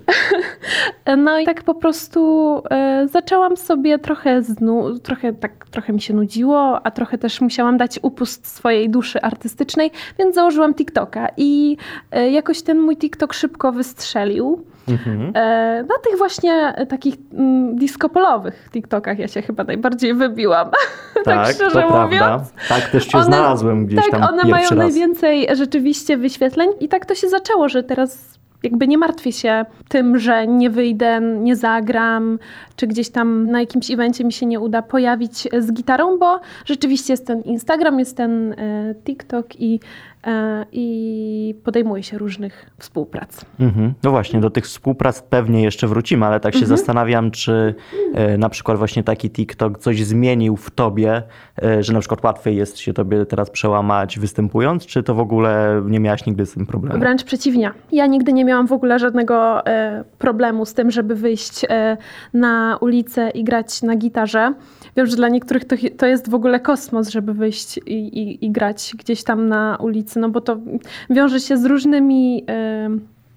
no 1.17 1.39
i 1.39 1.45
tak 1.45 1.63
po 1.63 1.75
prostu 1.75 2.61
e, 2.71 3.07
zaczęłam 3.11 3.57
sobie 3.57 3.99
trochę, 3.99 4.41
znu, 4.41 4.99
trochę, 4.99 5.33
tak, 5.33 5.65
trochę 5.71 5.93
mi 5.93 6.01
się 6.01 6.13
nudziło, 6.13 6.85
a 6.85 6.91
trochę 6.91 7.17
też 7.17 7.41
musiałam 7.41 7.77
dać 7.77 7.99
upust 8.01 8.47
swojej 8.47 8.89
duszy 8.89 9.21
artystycznej, 9.21 9.91
więc 10.19 10.35
założyłam 10.35 10.73
TikToka 10.73 11.27
i 11.37 11.77
e, 12.11 12.31
jakoś 12.31 12.61
ten 12.61 12.79
mój 12.79 12.97
TikTok 12.97 13.33
szybko 13.33 13.71
wystrzelił. 13.71 14.65
Mhm. 14.87 15.31
E, 15.35 15.83
na 15.83 15.95
tych 16.03 16.17
właśnie 16.17 16.73
takich 16.89 17.15
mm, 17.33 17.75
disco-polowych 17.75 18.69
TikTokach 18.71 19.19
ja 19.19 19.27
się 19.27 19.41
chyba 19.41 19.63
najbardziej 19.63 20.13
wybiłam. 20.13 20.69
tak, 21.15 21.23
tak 21.23 21.55
szczerze 21.55 21.85
mówiąc. 21.85 22.09
Prawda. 22.17 22.45
Tak 22.69 22.89
też 22.89 23.05
cię 23.05 23.17
one, 23.17 23.25
znalazłem 23.25 23.85
gdzieś 23.85 23.99
tak, 24.01 24.11
tam 24.11 24.23
one 24.23 24.43
mają 24.43 24.69
raz. 24.69 24.77
najwięcej 24.77 25.47
rzeczywiście 25.53 26.17
wyświetleń 26.17 26.69
i 26.79 26.87
tak 26.87 27.05
to 27.05 27.15
się 27.15 27.29
zaczęło, 27.29 27.69
że 27.69 27.83
teraz 27.83 28.41
jakby 28.63 28.87
nie 28.87 28.97
martwię 28.97 29.31
się 29.31 29.65
tym, 29.89 30.19
że 30.19 30.47
nie 30.47 30.69
wyjdę, 30.69 31.21
nie 31.21 31.55
zagram, 31.55 32.39
czy 32.75 32.87
gdzieś 32.87 33.09
tam 33.09 33.51
na 33.51 33.59
jakimś 33.59 33.91
evencie 33.91 34.23
mi 34.23 34.33
się 34.33 34.45
nie 34.45 34.59
uda 34.59 34.81
pojawić 34.81 35.47
z 35.59 35.73
gitarą, 35.73 36.17
bo 36.17 36.39
rzeczywiście 36.65 37.13
jest 37.13 37.27
ten 37.27 37.41
Instagram, 37.41 37.99
jest 37.99 38.17
ten 38.17 38.53
e, 38.53 38.95
TikTok 39.05 39.45
i 39.59 39.79
E, 39.79 40.10
i 40.71 41.55
podejmuje 41.63 42.03
się 42.03 42.17
różnych 42.17 42.69
współprac. 42.77 43.45
Mhm. 43.59 43.93
No 44.03 44.11
właśnie, 44.11 44.39
do 44.39 44.49
tych 44.49 44.65
współprac 44.65 45.21
pewnie 45.21 45.63
jeszcze 45.63 45.87
wrócimy, 45.87 46.25
ale 46.25 46.39
tak 46.39 46.53
się 46.53 46.59
mhm. 46.59 46.77
zastanawiam, 46.77 47.31
czy 47.31 47.75
e, 48.13 48.37
na 48.37 48.49
przykład 48.49 48.77
właśnie 48.77 49.03
taki 49.03 49.29
TikTok 49.29 49.79
coś 49.79 50.03
zmienił 50.03 50.57
w 50.57 50.71
tobie, 50.71 51.23
e, 51.63 51.83
że 51.83 51.93
na 51.93 51.99
przykład 51.99 52.23
łatwiej 52.23 52.55
jest 52.55 52.77
się 52.77 52.93
tobie 52.93 53.25
teraz 53.25 53.49
przełamać 53.49 54.19
występując, 54.19 54.85
czy 54.85 55.03
to 55.03 55.15
w 55.15 55.19
ogóle 55.19 55.81
nie 55.85 55.99
miałaś 55.99 56.25
nigdy 56.25 56.45
z 56.45 56.53
tym 56.53 56.65
problemu? 56.65 56.99
Wręcz 56.99 57.23
przeciwnie. 57.23 57.71
Ja 57.91 58.07
nigdy 58.07 58.33
nie 58.33 58.45
miałam 58.45 58.67
w 58.67 58.71
ogóle 58.71 58.99
żadnego 58.99 59.61
problemu 60.17 60.65
z 60.65 60.73
tym, 60.73 60.91
żeby 60.91 61.15
wyjść 61.15 61.65
na 62.33 62.77
ulicę 62.81 63.29
i 63.29 63.43
grać 63.43 63.81
na 63.81 63.95
gitarze. 63.95 64.53
Wiem, 64.97 65.07
że 65.07 65.15
dla 65.15 65.29
niektórych 65.29 65.65
to, 65.65 65.75
to 65.97 66.05
jest 66.05 66.29
w 66.29 66.33
ogóle 66.33 66.59
kosmos, 66.59 67.09
żeby 67.09 67.33
wyjść 67.33 67.77
i, 67.77 67.93
i, 67.93 68.45
i 68.45 68.51
grać 68.51 68.93
gdzieś 68.97 69.23
tam 69.23 69.47
na 69.47 69.77
ulicy, 69.81 70.19
no 70.19 70.29
bo 70.29 70.41
to 70.41 70.57
wiąże 71.09 71.39
się 71.39 71.57
z 71.57 71.65
różnymi 71.65 72.45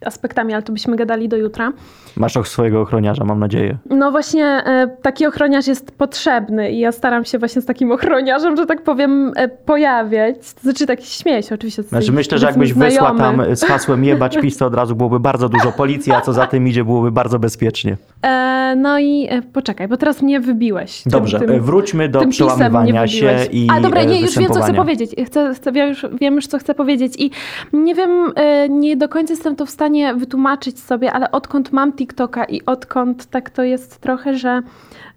aspektami, 0.04 0.54
ale 0.54 0.62
to 0.62 0.72
byśmy 0.72 0.96
gadali 0.96 1.28
do 1.28 1.36
jutra. 1.36 1.72
Masz 2.16 2.36
auch 2.36 2.48
swojego 2.48 2.80
ochroniarza, 2.80 3.24
mam 3.24 3.38
nadzieję. 3.38 3.78
No 3.90 4.10
właśnie, 4.10 4.44
e, 4.44 4.96
taki 5.02 5.26
ochroniarz 5.26 5.66
jest 5.66 5.90
potrzebny 5.90 6.72
i 6.72 6.78
ja 6.78 6.92
staram 6.92 7.24
się 7.24 7.38
właśnie 7.38 7.62
z 7.62 7.66
takim 7.66 7.92
ochroniarzem, 7.92 8.56
że 8.56 8.66
tak 8.66 8.82
powiem, 8.82 9.32
e, 9.36 9.48
pojawiać. 9.48 10.44
Znaczy 10.46 10.86
tak 10.86 11.00
śmieję 11.00 11.42
się 11.42 11.54
oczywiście. 11.54 11.82
Znaczy 11.82 12.12
myślę, 12.12 12.38
że 12.38 12.46
jakbyś 12.46 12.72
znajomy. 12.72 12.90
wysła 12.90 13.14
tam 13.14 13.56
z 13.56 13.64
hasłem 13.64 14.04
jebać 14.04 14.38
pis, 14.38 14.56
to 14.56 14.66
od 14.66 14.74
razu 14.74 14.96
byłoby 14.96 15.20
bardzo 15.20 15.48
dużo 15.48 15.72
policji, 15.72 16.12
a 16.12 16.20
co 16.20 16.32
za 16.32 16.46
tym 16.46 16.68
idzie, 16.68 16.84
byłoby 16.84 17.12
bardzo 17.12 17.38
bezpiecznie. 17.38 17.96
E, 18.22 18.74
no 18.76 18.98
i 18.98 19.26
e, 19.30 19.42
poczekaj, 19.42 19.88
bo 19.88 19.96
teraz 19.96 20.22
mnie 20.22 20.40
wybiłeś. 20.40 21.02
Tym, 21.02 21.12
Dobrze, 21.12 21.40
tym, 21.40 21.60
wróćmy 21.60 22.08
do 22.08 22.26
przełamywania 22.26 23.06
się 23.06 23.38
i 23.52 23.68
A 23.70 23.80
dobra, 23.80 24.04
nie, 24.04 24.20
już 24.20 24.38
wiem, 24.38 24.52
co 24.52 24.62
chcę 24.62 24.74
powiedzieć. 24.74 25.10
Chcę, 25.26 25.54
chcę, 25.54 25.72
wiem, 25.72 25.88
już, 25.88 26.06
wiem 26.20 26.34
już, 26.34 26.46
co 26.46 26.58
chcę 26.58 26.74
powiedzieć 26.74 27.14
i 27.18 27.30
nie 27.72 27.94
wiem, 27.94 28.32
nie 28.70 28.96
do 28.96 29.08
końca 29.08 29.32
jestem 29.32 29.56
to 29.56 29.66
w 29.66 29.70
stanie 29.70 29.93
stanie 29.94 30.14
wytłumaczyć 30.14 30.80
sobie, 30.80 31.12
ale 31.12 31.30
odkąd 31.30 31.72
mam 31.72 31.92
TikToka 31.92 32.44
i 32.44 32.64
odkąd 32.66 33.26
tak 33.26 33.50
to 33.50 33.62
jest 33.62 33.98
trochę, 33.98 34.34
że, 34.34 34.62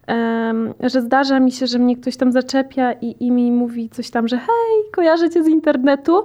um, 0.08 0.74
że 0.84 1.02
zdarza 1.02 1.40
mi 1.40 1.52
się, 1.52 1.68
że 1.68 1.80
mnie 1.80 1.98
ktoś 1.98 2.18
tam 2.18 2.32
zaczepia 2.32 2.94
i, 2.94 3.16
i 3.20 3.32
mi 3.32 3.52
mówi 3.52 3.90
coś 3.90 4.10
tam, 4.10 4.28
że 4.28 4.38
hej, 4.38 4.92
kojarzę 4.92 5.30
cię 5.30 5.44
z 5.44 5.48
internetu, 5.48 6.24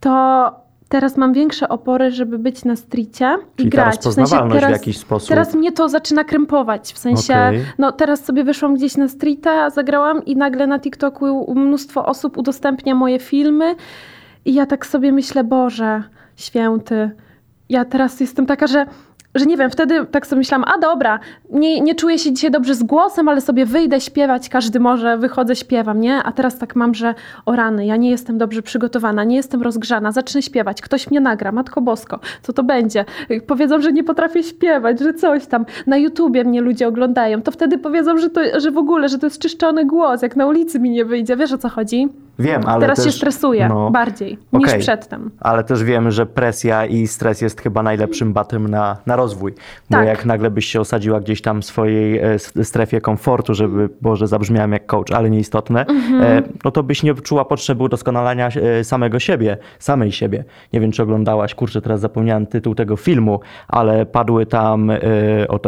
to 0.00 0.50
teraz 0.88 1.16
mam 1.16 1.32
większe 1.32 1.68
opory, 1.68 2.10
żeby 2.10 2.38
być 2.38 2.64
na 2.64 2.76
stricie 2.76 3.36
i 3.58 3.68
grać. 3.68 3.98
w 3.98 4.12
sensie 4.12 4.48
teraz, 4.52 4.70
w 4.70 4.72
jakiś 4.72 4.98
sposób. 4.98 5.28
Teraz 5.28 5.54
mnie 5.54 5.72
to 5.72 5.88
zaczyna 5.88 6.24
krępować. 6.24 6.92
W 6.92 6.98
sensie, 6.98 7.34
okay. 7.34 7.64
no 7.78 7.92
teraz 7.92 8.24
sobie 8.24 8.44
wyszłam 8.44 8.74
gdzieś 8.74 8.96
na 8.96 9.08
streeta, 9.08 9.70
zagrałam 9.70 10.24
i 10.24 10.36
nagle 10.36 10.66
na 10.66 10.78
TikToku 10.78 11.54
mnóstwo 11.54 12.06
osób 12.06 12.38
udostępnia 12.38 12.94
moje 12.94 13.18
filmy 13.18 13.74
i 14.44 14.54
ja 14.54 14.66
tak 14.66 14.86
sobie 14.86 15.12
myślę, 15.12 15.44
Boże, 15.44 16.02
święty, 16.36 17.10
ja 17.68 17.84
teraz 17.84 18.20
jestem 18.20 18.46
taka, 18.46 18.66
że 18.66 18.86
że 19.34 19.46
nie 19.46 19.56
wiem, 19.56 19.70
wtedy 19.70 20.06
tak 20.06 20.26
sobie 20.26 20.38
myślałam, 20.38 20.64
a 20.74 20.78
dobra, 20.78 21.20
nie, 21.50 21.80
nie 21.80 21.94
czuję 21.94 22.18
się 22.18 22.32
dzisiaj 22.32 22.50
dobrze 22.50 22.74
z 22.74 22.82
głosem, 22.82 23.28
ale 23.28 23.40
sobie 23.40 23.66
wyjdę 23.66 24.00
śpiewać, 24.00 24.48
każdy 24.48 24.80
może, 24.80 25.18
wychodzę, 25.18 25.56
śpiewam, 25.56 26.00
nie? 26.00 26.22
A 26.22 26.32
teraz 26.32 26.58
tak 26.58 26.76
mam, 26.76 26.94
że 26.94 27.14
o 27.46 27.56
rany, 27.56 27.86
ja 27.86 27.96
nie 27.96 28.10
jestem 28.10 28.38
dobrze 28.38 28.62
przygotowana, 28.62 29.24
nie 29.24 29.36
jestem 29.36 29.62
rozgrzana, 29.62 30.12
zacznę 30.12 30.42
śpiewać, 30.42 30.82
ktoś 30.82 31.10
mnie 31.10 31.20
nagra, 31.20 31.52
Matko 31.52 31.80
Bosko, 31.80 32.18
co 32.42 32.52
to 32.52 32.62
będzie? 32.62 33.04
Powiedzą, 33.46 33.80
że 33.80 33.92
nie 33.92 34.04
potrafię 34.04 34.42
śpiewać, 34.42 35.00
że 35.00 35.14
coś 35.14 35.46
tam, 35.46 35.66
na 35.86 35.96
YouTubie 35.96 36.44
mnie 36.44 36.60
ludzie 36.60 36.88
oglądają, 36.88 37.42
to 37.42 37.50
wtedy 37.50 37.78
powiedzą, 37.78 38.18
że, 38.18 38.30
to, 38.30 38.40
że 38.60 38.70
w 38.70 38.78
ogóle, 38.78 39.08
że 39.08 39.18
to 39.18 39.26
jest 39.26 39.38
czyszczony 39.38 39.84
głos, 39.84 40.22
jak 40.22 40.36
na 40.36 40.46
ulicy 40.46 40.80
mi 40.80 40.90
nie 40.90 41.04
wyjdzie, 41.04 41.36
wiesz 41.36 41.52
o 41.52 41.58
co 41.58 41.68
chodzi? 41.68 42.08
Wiem, 42.38 42.62
ale 42.66 42.80
Teraz 42.80 42.96
też, 42.96 43.06
się 43.06 43.12
stresuję 43.12 43.68
no, 43.68 43.90
bardziej 43.90 44.38
okay, 44.52 44.74
niż 44.74 44.84
przedtem. 44.84 45.30
Ale 45.40 45.64
też 45.64 45.84
wiemy, 45.84 46.12
że 46.12 46.26
presja 46.26 46.86
i 46.86 47.06
stres 47.06 47.40
jest 47.40 47.60
chyba 47.60 47.82
najlepszym 47.82 48.32
batem 48.32 48.68
na, 48.68 48.96
na 49.06 49.16
rozwój. 49.16 49.52
Bo 49.90 49.96
tak. 49.96 50.06
jak 50.06 50.24
nagle 50.24 50.50
byś 50.50 50.66
się 50.66 50.80
osadziła 50.80 51.20
gdzieś 51.20 51.42
tam 51.42 51.62
w 51.62 51.64
swojej 51.64 52.18
e, 52.18 52.38
strefie 52.38 53.00
komfortu, 53.00 53.54
żeby, 53.54 53.88
Boże, 54.00 54.26
zabrzmiałem 54.26 54.72
jak 54.72 54.86
coach, 54.86 55.12
ale 55.12 55.30
nieistotne, 55.30 55.86
mm 55.86 56.02
-hmm. 56.02 56.42
no 56.64 56.70
to 56.70 56.82
byś 56.82 57.02
nie 57.02 57.14
czuła 57.14 57.44
potrzeby 57.44 57.84
udoskonalania 57.84 58.48
e, 58.48 58.84
samego 58.84 59.18
siebie, 59.18 59.56
samej 59.78 60.12
siebie. 60.12 60.44
Nie 60.72 60.80
wiem, 60.80 60.92
czy 60.92 61.02
oglądałaś, 61.02 61.54
kurczę, 61.54 61.80
teraz 61.82 62.00
zapomniałem 62.00 62.46
tytuł 62.46 62.74
tego 62.74 62.96
filmu, 62.96 63.40
ale 63.68 64.06
padły 64.06 64.46
tam 64.46 64.92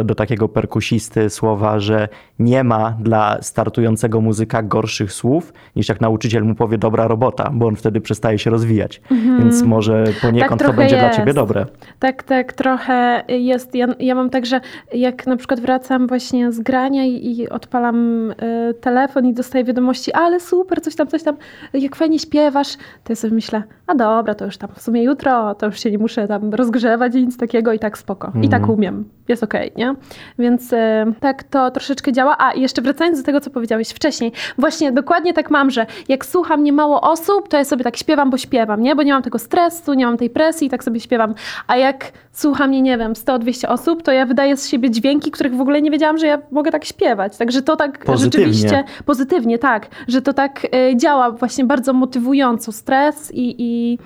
do 0.05 0.15
takiego 0.15 0.49
perkusisty 0.49 1.29
słowa, 1.29 1.79
że 1.79 2.07
nie 2.39 2.63
ma 2.63 2.97
dla 2.99 3.41
startującego 3.41 4.21
muzyka 4.21 4.63
gorszych 4.63 5.13
słów, 5.13 5.53
niż 5.75 5.89
jak 5.89 6.01
nauczyciel 6.01 6.43
mu 6.43 6.55
powie 6.57 6.77
dobra 6.77 7.07
robota, 7.07 7.49
bo 7.53 7.67
on 7.67 7.75
wtedy 7.75 8.01
przestaje 8.01 8.39
się 8.39 8.49
rozwijać. 8.49 9.01
Mm-hmm. 9.11 9.39
Więc 9.39 9.63
może 9.63 10.03
poniekąd 10.21 10.61
tak 10.61 10.71
to 10.71 10.73
będzie 10.73 10.95
jest. 10.95 11.07
dla 11.07 11.17
ciebie 11.17 11.33
dobre. 11.33 11.65
Tak, 11.99 12.23
tak, 12.23 12.53
trochę 12.53 13.23
jest. 13.27 13.75
Ja, 13.75 13.87
ja 13.99 14.15
mam 14.15 14.29
tak, 14.29 14.45
że 14.45 14.61
jak 14.93 15.27
na 15.27 15.37
przykład 15.37 15.59
wracam 15.59 16.07
właśnie 16.07 16.51
z 16.51 16.59
grania 16.59 17.05
i, 17.05 17.39
i 17.39 17.49
odpalam 17.49 18.31
y, 18.31 18.35
telefon 18.81 19.25
i 19.25 19.33
dostaję 19.33 19.63
wiadomości, 19.63 20.13
ale 20.13 20.39
super, 20.39 20.81
coś 20.81 20.95
tam, 20.95 21.07
coś 21.07 21.23
tam, 21.23 21.35
jak 21.73 21.95
fajnie 21.95 22.19
śpiewasz, 22.19 22.77
to 23.03 23.11
ja 23.11 23.15
sobie 23.15 23.33
myślę, 23.33 23.63
a 23.87 23.95
dobra, 23.95 24.35
to 24.35 24.45
już 24.45 24.57
tam 24.57 24.69
w 24.75 24.81
sumie 24.81 25.03
jutro, 25.03 25.55
to 25.55 25.65
już 25.65 25.79
się 25.79 25.91
nie 25.91 25.97
muszę 25.97 26.27
tam 26.27 26.53
rozgrzewać 26.53 27.15
i 27.15 27.25
nic 27.25 27.37
takiego 27.37 27.73
i 27.73 27.79
tak 27.79 27.97
spoko. 27.97 28.27
Mm-hmm. 28.27 28.45
I 28.45 28.49
tak 28.49 28.61
mhm. 28.61 28.79
umiem. 28.79 29.05
Jest 29.27 29.43
okej, 29.43 29.71
okay, 29.71 29.85
nie? 29.85 29.95
Więc 30.39 30.73
y, 30.73 30.77
tak 31.19 31.43
to 31.43 31.71
troszeczkę 31.71 32.11
działa. 32.13 32.35
A 32.39 32.53
jeszcze 32.53 32.81
wracając 32.81 33.19
do 33.19 33.25
tego, 33.25 33.41
co 33.41 33.49
powiedziałeś 33.49 33.89
wcześniej, 33.89 34.31
właśnie 34.57 34.91
dokładnie 34.91 35.33
tak 35.33 35.51
mam, 35.51 35.71
że 35.71 35.85
jak 36.09 36.25
słucha 36.47 36.57
mnie 36.57 36.73
mało 36.73 37.01
osób, 37.01 37.47
to 37.47 37.57
ja 37.57 37.65
sobie 37.65 37.83
tak 37.83 37.97
śpiewam, 37.97 38.29
bo 38.29 38.37
śpiewam, 38.37 38.81
nie? 38.81 38.95
Bo 38.95 39.03
nie 39.03 39.13
mam 39.13 39.23
tego 39.23 39.39
stresu, 39.39 39.93
nie 39.93 40.05
mam 40.05 40.17
tej 40.17 40.29
presji 40.29 40.67
i 40.67 40.69
tak 40.69 40.83
sobie 40.83 40.99
śpiewam. 40.99 41.33
A 41.67 41.77
jak 41.77 42.11
słucha 42.31 42.67
mnie, 42.67 42.81
nie 42.81 42.97
wiem, 42.97 43.13
100-200 43.13 43.67
osób, 43.67 44.03
to 44.03 44.11
ja 44.11 44.25
wydaję 44.25 44.57
z 44.57 44.67
siebie 44.67 44.91
dźwięki, 44.91 45.31
których 45.31 45.55
w 45.55 45.61
ogóle 45.61 45.81
nie 45.81 45.91
wiedziałam, 45.91 46.17
że 46.17 46.27
ja 46.27 46.41
mogę 46.51 46.71
tak 46.71 46.85
śpiewać. 46.85 47.37
Także 47.37 47.61
to 47.61 47.75
tak 47.75 48.05
pozytywnie. 48.05 48.53
rzeczywiście 48.53 48.83
pozytywnie, 49.05 49.59
tak, 49.59 49.87
że 50.07 50.21
to 50.21 50.33
tak 50.33 50.65
y, 50.65 50.95
działa 50.95 51.31
właśnie 51.31 51.65
bardzo 51.65 51.93
motywująco. 51.93 52.71
Stres 52.71 53.31
i, 53.33 53.55
i 53.57 53.97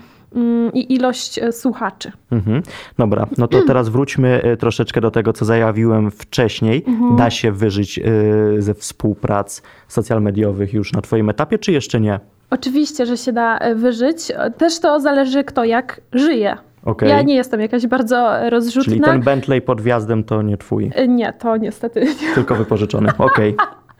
i 0.73 0.93
ilość 0.93 1.39
e, 1.39 1.51
słuchaczy. 1.51 2.11
Mhm. 2.31 2.63
Dobra, 2.97 3.27
no 3.37 3.47
to 3.47 3.61
teraz 3.67 3.89
wróćmy 3.89 4.41
e, 4.43 4.57
troszeczkę 4.57 5.01
do 5.01 5.11
tego, 5.11 5.33
co 5.33 5.45
zajawiłem 5.45 6.11
wcześniej. 6.11 6.83
Mhm. 6.87 7.15
Da 7.15 7.29
się 7.29 7.51
wyżyć 7.51 7.99
ze 8.57 8.73
współprac 8.73 9.61
social 9.87 10.21
mediowych 10.21 10.73
już 10.73 10.93
na 10.93 11.01
Twoim 11.01 11.29
etapie, 11.29 11.59
czy 11.59 11.71
jeszcze 11.71 11.99
nie? 11.99 12.19
Oczywiście, 12.49 13.05
że 13.05 13.17
się 13.17 13.33
da 13.33 13.59
wyżyć. 13.75 14.31
Też 14.57 14.79
to 14.79 14.99
zależy, 14.99 15.43
kto 15.43 15.63
jak 15.63 16.01
żyje. 16.13 16.57
Okay. 16.85 17.09
Ja 17.09 17.21
nie 17.21 17.35
jestem 17.35 17.61
jakaś 17.61 17.87
bardzo 17.87 18.49
rozrzutna. 18.49 18.83
Czyli 18.83 19.01
ten 19.01 19.21
Bentley 19.21 19.61
pod 19.61 19.81
wjazdem 19.81 20.23
to 20.23 20.41
nie 20.41 20.57
twój? 20.57 20.91
Nie, 21.07 21.33
to 21.33 21.57
niestety 21.57 22.01
nie. 22.21 22.35
Tylko 22.35 22.55
wypożyczony, 22.55 23.09
okej. 23.17 23.55
Okay. 23.55 23.67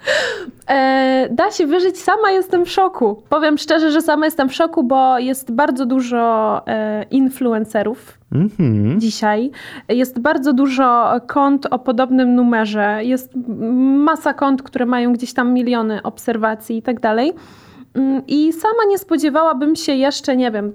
E, 0.70 1.28
da 1.32 1.52
się 1.52 1.68
wyżyć, 1.68 2.00
sama 2.00 2.32
jestem 2.32 2.66
w 2.66 2.70
szoku. 2.70 3.24
Powiem 3.30 3.58
szczerze, 3.58 3.92
że 3.92 4.02
sama 4.02 4.26
jestem 4.26 4.50
w 4.50 4.54
szoku, 4.54 4.84
bo 4.84 5.20
jest 5.20 5.52
bardzo 5.52 5.86
dużo 5.86 6.62
e, 6.68 7.04
influencerów 7.04 8.18
mm 8.32 8.50
-hmm. 8.50 8.98
dzisiaj. 8.98 9.52
Jest 9.90 10.20
bardzo 10.20 10.54
dużo 10.54 11.12
kont 11.28 11.68
o 11.72 11.80
podobnym 11.80 12.36
numerze. 12.36 13.00
Jest 13.04 13.34
masa 13.98 14.34
kont, 14.34 14.64
które 14.64 14.86
mają 14.86 15.14
gdzieś 15.14 15.34
tam 15.34 15.54
miliony 15.54 16.04
obserwacji 16.04 16.78
i 16.78 16.82
tak 16.82 17.00
dalej. 17.00 17.34
Mm, 17.94 18.22
I 18.28 18.54
sama 18.54 18.84
nie 18.90 18.98
spodziewałabym 18.98 19.76
się 19.76 19.94
jeszcze, 19.94 20.36
nie 20.36 20.52
wiem, 20.52 20.74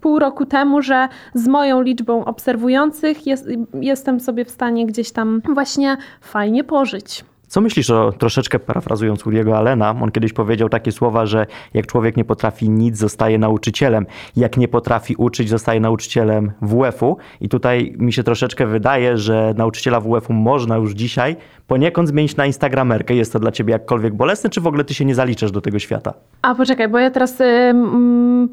pół 0.00 0.18
roku 0.18 0.46
temu, 0.46 0.82
że 0.82 1.08
z 1.34 1.48
moją 1.48 1.82
liczbą 1.82 2.24
obserwujących 2.24 3.26
jest, 3.26 3.48
jestem 3.80 4.20
sobie 4.20 4.44
w 4.44 4.50
stanie 4.50 4.86
gdzieś 4.86 5.12
tam 5.12 5.42
właśnie 5.54 5.96
fajnie 6.20 6.64
pożyć. 6.64 7.24
Co 7.48 7.60
myślisz 7.60 7.90
o, 7.90 8.12
troszeczkę 8.12 8.58
parafrazując 8.58 9.26
Uriego 9.26 9.58
Allena, 9.58 9.90
on 10.02 10.10
kiedyś 10.10 10.32
powiedział 10.32 10.68
takie 10.68 10.92
słowa, 10.92 11.26
że 11.26 11.46
jak 11.74 11.86
człowiek 11.86 12.16
nie 12.16 12.24
potrafi 12.24 12.70
nic, 12.70 12.98
zostaje 12.98 13.38
nauczycielem. 13.38 14.06
Jak 14.36 14.56
nie 14.56 14.68
potrafi 14.68 15.14
uczyć, 15.16 15.48
zostaje 15.48 15.80
nauczycielem 15.80 16.52
WF-u. 16.62 17.16
I 17.40 17.48
tutaj 17.48 17.94
mi 17.98 18.12
się 18.12 18.22
troszeczkę 18.22 18.66
wydaje, 18.66 19.18
że 19.18 19.54
nauczyciela 19.56 20.00
WF-u 20.00 20.32
można 20.32 20.76
już 20.76 20.92
dzisiaj 20.92 21.36
poniekąd 21.66 22.08
zmienić 22.08 22.36
na 22.36 22.46
instagramerkę. 22.46 23.14
Jest 23.14 23.32
to 23.32 23.38
dla 23.38 23.52
ciebie 23.52 23.72
jakkolwiek 23.72 24.14
bolesne, 24.14 24.50
czy 24.50 24.60
w 24.60 24.66
ogóle 24.66 24.84
ty 24.84 24.94
się 24.94 25.04
nie 25.04 25.14
zaliczasz 25.14 25.50
do 25.52 25.60
tego 25.60 25.78
świata? 25.78 26.14
A 26.42 26.54
poczekaj, 26.54 26.88
bo 26.88 26.98
ja 26.98 27.10
teraz 27.10 27.38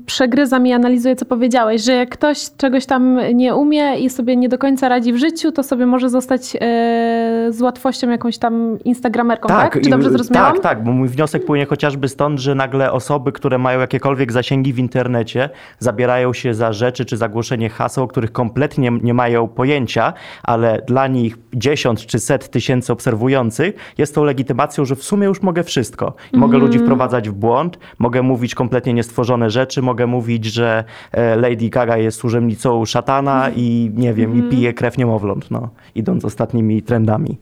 przegryzam 0.05 0.67
i 0.67 0.73
analizuję, 0.73 1.15
co 1.15 1.25
powiedziałeś, 1.25 1.81
że 1.83 1.91
jak 1.93 2.09
ktoś 2.09 2.37
czegoś 2.57 2.85
tam 2.85 3.19
nie 3.33 3.55
umie 3.55 3.97
i 3.99 4.09
sobie 4.09 4.35
nie 4.35 4.49
do 4.49 4.57
końca 4.57 4.89
radzi 4.89 5.13
w 5.13 5.17
życiu, 5.17 5.51
to 5.51 5.63
sobie 5.63 5.85
może 5.85 6.09
zostać 6.09 6.55
y, 6.55 6.59
z 7.53 7.61
łatwością 7.61 8.09
jakąś 8.09 8.37
tam 8.37 8.79
instagramerką, 8.85 9.47
tak? 9.47 9.73
Czy 9.81 9.87
i- 9.87 9.91
dobrze 9.91 10.09
zrozumiałam? 10.09 10.53
Tak, 10.53 10.61
tak, 10.63 10.83
bo 10.83 10.91
mój 10.91 11.07
wniosek 11.07 11.45
płynie 11.45 11.65
chociażby 11.65 12.09
stąd, 12.09 12.39
że 12.39 12.55
nagle 12.55 12.91
osoby, 12.91 13.31
które 13.31 13.57
mają 13.57 13.79
jakiekolwiek 13.79 14.31
zasięgi 14.31 14.73
w 14.73 14.79
internecie, 14.79 15.49
zabierają 15.79 16.33
się 16.33 16.53
za 16.53 16.73
rzeczy 16.73 17.05
czy 17.05 17.17
za 17.17 17.29
głoszenie 17.29 17.69
haseł, 17.69 18.03
o 18.03 18.07
których 18.07 18.31
kompletnie 18.31 18.91
nie 19.03 19.13
mają 19.13 19.47
pojęcia, 19.47 20.13
ale 20.43 20.81
dla 20.87 21.07
nich 21.07 21.37
10 21.53 22.05
czy 22.05 22.19
set 22.19 22.49
tysięcy 22.49 22.93
obserwujących 22.93 23.02
jest 23.97 24.15
tą 24.15 24.23
legitymacją, 24.23 24.85
że 24.85 24.95
w 24.95 25.03
sumie 25.03 25.27
już 25.27 25.41
mogę 25.41 25.63
wszystko. 25.63 26.13
Mogę 26.33 26.57
ludzi 26.57 26.79
wprowadzać 26.79 27.29
w 27.29 27.33
błąd, 27.33 27.79
mogę 27.99 28.21
mówić 28.21 28.55
kompletnie 28.55 28.93
niestworzone 28.93 29.49
rzeczy, 29.49 29.81
mogę 29.81 30.07
mówić, 30.07 30.45
że 30.45 30.83
e, 31.11 31.35
Lady 31.35 31.69
Gaga 31.69 31.97
jest 31.97 32.17
służebnicą 32.17 32.85
szatana 32.85 33.49
i 33.55 33.91
nie 33.95 34.13
wiem, 34.13 34.37
i 34.37 34.49
pije 34.49 34.73
krew 34.73 34.97
niemowląt, 34.97 35.51
no, 35.51 35.69
idąc 35.95 36.25
ostatnimi 36.25 36.81
trendami. 36.81 37.37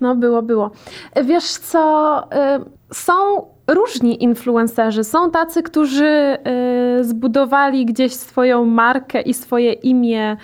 No, 0.00 0.16
było, 0.16 0.42
było. 0.42 0.70
Wiesz 1.24 1.44
co, 1.44 2.22
y, 2.22 2.94
są 2.94 3.12
różni 3.68 4.22
influencerzy. 4.24 5.04
Są 5.04 5.30
tacy, 5.30 5.62
którzy 5.62 6.36
zbudowali 7.00 7.86
gdzieś 7.86 8.14
swoją 8.14 8.64
markę 8.64 9.20
i 9.20 9.34
swoje 9.34 9.72
imię. 9.72 10.36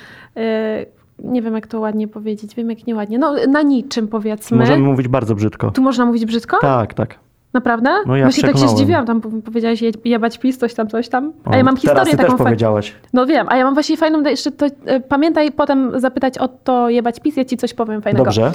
Nie 1.18 1.42
wiem, 1.42 1.54
jak 1.54 1.66
to 1.66 1.80
ładnie 1.80 2.08
powiedzieć. 2.08 2.54
Wiem, 2.54 2.70
jak 2.70 2.86
nieładnie. 2.86 3.18
No, 3.18 3.34
na 3.48 3.62
niczym 3.62 4.08
powiedzmy. 4.08 4.56
Możemy 4.56 4.82
mówić 4.84 5.08
bardzo 5.08 5.34
brzydko. 5.34 5.70
Tu 5.70 5.82
można 5.82 6.06
mówić 6.06 6.24
brzydko? 6.24 6.58
Tak, 6.60 6.94
tak. 6.94 7.18
Naprawdę? 7.54 7.90
No 8.06 8.16
ja 8.16 8.24
Właśnie 8.24 8.42
tak 8.42 8.58
się 8.58 8.68
zdziwiłam. 8.68 9.06
Tam 9.06 9.20
po- 9.20 9.28
powiedziałeś 9.44 9.82
je- 9.82 9.90
jebać 10.04 10.38
pis, 10.38 10.58
coś 10.58 10.74
tam, 10.74 10.88
coś 10.88 11.08
tam. 11.08 11.32
A 11.44 11.56
ja 11.56 11.64
mam 11.64 11.76
teraz 11.76 11.82
historię 11.82 12.10
ty 12.10 12.16
taką 12.16 12.36
też 12.36 12.46
powiedziałaś. 12.46 12.94
No 13.12 13.26
wiem, 13.26 13.46
a 13.50 13.56
ja 13.56 13.64
mam 13.64 13.74
właśnie 13.74 13.96
fajną, 13.96 14.22
jeszcze 14.22 14.52
to, 14.52 14.66
e, 14.84 15.00
pamiętaj 15.00 15.52
potem 15.52 16.00
zapytać 16.00 16.38
o 16.38 16.48
to 16.48 16.88
jebać 16.88 17.20
pis, 17.20 17.36
ja 17.36 17.44
ci 17.44 17.56
coś 17.56 17.74
powiem 17.74 18.02
fajnego. 18.02 18.24
Dobrze. 18.24 18.52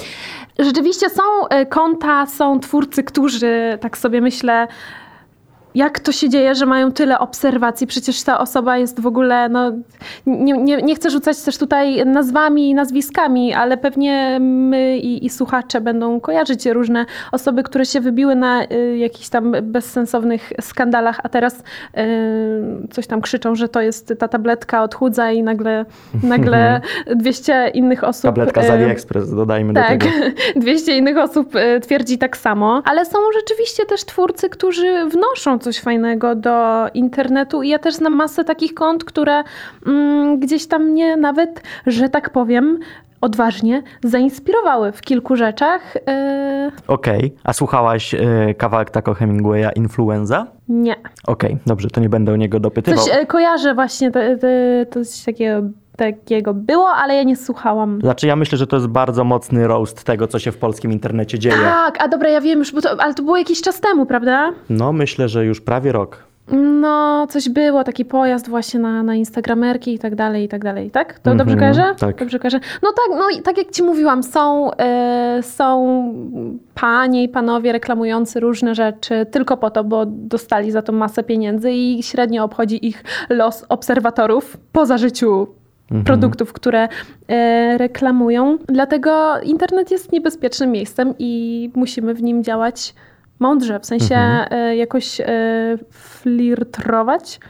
Rzeczywiście 0.58 1.10
są 1.10 1.22
e, 1.50 1.66
konta, 1.66 2.26
są 2.26 2.60
twórcy, 2.60 3.02
którzy 3.02 3.78
tak 3.80 3.98
sobie 3.98 4.20
myślę, 4.20 4.68
jak 5.74 6.00
to 6.00 6.12
się 6.12 6.28
dzieje, 6.28 6.54
że 6.54 6.66
mają 6.66 6.92
tyle 6.92 7.18
obserwacji? 7.18 7.86
Przecież 7.86 8.22
ta 8.22 8.38
osoba 8.38 8.78
jest 8.78 9.00
w 9.00 9.06
ogóle, 9.06 9.48
no, 9.48 9.72
nie, 10.26 10.52
nie, 10.52 10.76
nie 10.76 10.94
chcę 10.94 11.10
rzucać 11.10 11.42
też 11.42 11.58
tutaj 11.58 12.06
nazwami 12.06 12.70
i 12.70 12.74
nazwiskami, 12.74 13.54
ale 13.54 13.76
pewnie 13.76 14.38
my 14.40 14.98
i, 14.98 15.26
i 15.26 15.30
słuchacze 15.30 15.80
będą 15.80 16.20
kojarzyć 16.20 16.66
różne 16.66 17.06
osoby, 17.32 17.62
które 17.62 17.86
się 17.86 18.00
wybiły 18.00 18.34
na 18.34 18.64
y, 18.64 18.98
jakichś 18.98 19.28
tam 19.28 19.52
bezsensownych 19.62 20.52
skandalach, 20.60 21.20
a 21.22 21.28
teraz 21.28 21.58
y, 21.58 21.62
coś 22.90 23.06
tam 23.06 23.20
krzyczą, 23.20 23.54
że 23.54 23.68
to 23.68 23.80
jest 23.80 24.14
ta 24.18 24.28
tabletka 24.28 24.82
odchudza 24.82 25.30
i 25.32 25.42
nagle, 25.42 25.84
nagle 26.22 26.80
200 27.16 27.70
innych 27.74 28.04
osób... 28.04 28.22
Tabletka 28.22 28.62
z 28.62 28.66
y, 28.66 28.72
AliExpress, 28.72 29.34
dodajmy 29.34 29.72
do 29.72 29.80
tak, 29.80 29.88
tego. 29.88 30.06
200 30.56 30.96
innych 30.96 31.18
osób 31.18 31.56
e, 31.56 31.80
twierdzi 31.80 32.18
tak 32.18 32.36
samo, 32.36 32.82
ale 32.84 33.04
są 33.04 33.18
rzeczywiście 33.34 33.86
też 33.86 34.04
twórcy, 34.04 34.48
którzy 34.48 35.06
wnoszą 35.06 35.59
coś 35.60 35.80
fajnego 35.80 36.34
do 36.34 36.86
internetu 36.94 37.62
i 37.62 37.68
ja 37.68 37.78
też 37.78 37.94
znam 37.94 38.16
masę 38.16 38.44
takich 38.44 38.74
kont, 38.74 39.04
które 39.04 39.42
mm, 39.86 40.40
gdzieś 40.40 40.66
tam 40.66 40.84
mnie 40.84 41.16
nawet, 41.16 41.62
że 41.86 42.08
tak 42.08 42.30
powiem, 42.30 42.78
odważnie 43.20 43.82
zainspirowały 44.02 44.92
w 44.92 45.00
kilku 45.00 45.36
rzeczach. 45.36 45.96
E, 46.08 46.70
Okej, 46.88 47.34
a 47.44 47.52
słuchałaś 47.52 48.14
e, 48.14 48.54
kawałek 48.54 48.90
tako 48.90 49.14
Hemingwaya 49.14 49.68
Influenza? 49.76 50.46
nie. 50.68 50.96
Okej, 51.26 51.56
dobrze, 51.66 51.88
to 51.90 52.00
nie 52.00 52.08
będę 52.08 52.32
o 52.32 52.36
niego 52.36 52.60
dopytywał. 52.60 53.04
Coś 53.04 53.14
e, 53.14 53.26
kojarzę 53.26 53.74
właśnie, 53.74 54.10
to, 54.10 54.20
to, 54.20 54.46
to 54.90 55.04
coś 55.04 55.24
takiego, 55.24 55.68
takiego 56.04 56.54
było, 56.54 56.88
ale 56.88 57.14
ja 57.14 57.22
nie 57.22 57.36
słuchałam. 57.36 57.98
Znaczy 58.02 58.26
ja 58.26 58.36
myślę, 58.36 58.58
że 58.58 58.66
to 58.66 58.76
jest 58.76 58.88
bardzo 58.88 59.24
mocny 59.24 59.66
roast 59.66 60.04
tego, 60.04 60.26
co 60.26 60.38
się 60.38 60.52
w 60.52 60.56
polskim 60.58 60.92
internecie 60.92 61.38
dzieje. 61.38 61.56
Tak, 61.56 62.02
a 62.02 62.08
dobra, 62.08 62.28
ja 62.28 62.40
wiem 62.40 62.58
już, 62.58 62.72
bo 62.72 62.80
to, 62.80 62.90
ale 62.98 63.14
to 63.14 63.22
było 63.22 63.36
jakiś 63.36 63.60
czas 63.62 63.80
temu, 63.80 64.06
prawda? 64.06 64.52
No 64.70 64.92
myślę, 64.92 65.28
że 65.28 65.44
już 65.44 65.60
prawie 65.60 65.92
rok. 65.92 66.30
No, 66.52 67.26
coś 67.30 67.48
było, 67.48 67.84
taki 67.84 68.04
pojazd 68.04 68.48
właśnie 68.48 68.80
na, 68.80 69.02
na 69.02 69.14
Instagramerki 69.14 69.94
i 69.94 69.98
tak 69.98 70.14
dalej, 70.14 70.44
i 70.44 70.48
tak 70.48 70.64
dalej, 70.64 70.90
tak? 70.90 71.18
To 71.18 71.34
dobrze 71.34 71.54
Mhm, 71.54 71.58
kojarzę? 71.74 71.94
tak. 71.98 72.16
Dobrze 72.18 72.38
kojarzę. 72.38 72.60
No 72.82 72.88
tak, 72.92 73.18
no 73.18 73.30
i 73.38 73.42
tak 73.42 73.58
jak 73.58 73.70
ci 73.70 73.82
mówiłam, 73.82 74.22
są, 74.22 74.70
e, 74.74 75.38
są 75.42 76.14
panie 76.74 77.22
i 77.22 77.28
panowie 77.28 77.72
reklamujący 77.72 78.40
różne 78.40 78.74
rzeczy 78.74 79.26
tylko 79.30 79.56
po 79.56 79.70
to, 79.70 79.84
bo 79.84 80.06
dostali 80.06 80.70
za 80.70 80.82
to 80.82 80.92
masę 80.92 81.22
pieniędzy 81.22 81.72
i 81.72 82.02
średnio 82.02 82.44
obchodzi 82.44 82.86
ich 82.86 83.04
los 83.28 83.64
obserwatorów 83.68 84.56
poza 84.72 84.98
życiu 84.98 85.46
Mhm. 85.90 86.04
produktów, 86.04 86.52
które 86.52 86.88
e, 87.28 87.78
reklamują. 87.78 88.58
Dlatego 88.68 89.40
internet 89.42 89.90
jest 89.90 90.12
niebezpiecznym 90.12 90.70
miejscem 90.70 91.14
i 91.18 91.70
musimy 91.74 92.14
w 92.14 92.22
nim 92.22 92.44
działać 92.44 92.94
mądrze, 93.38 93.80
w 93.80 93.86
sensie 93.86 94.14
Mhm. 94.14 94.46
e, 94.50 94.76
jakoś 94.76 95.20
e. 95.20 95.26
Flirtować 95.90 97.40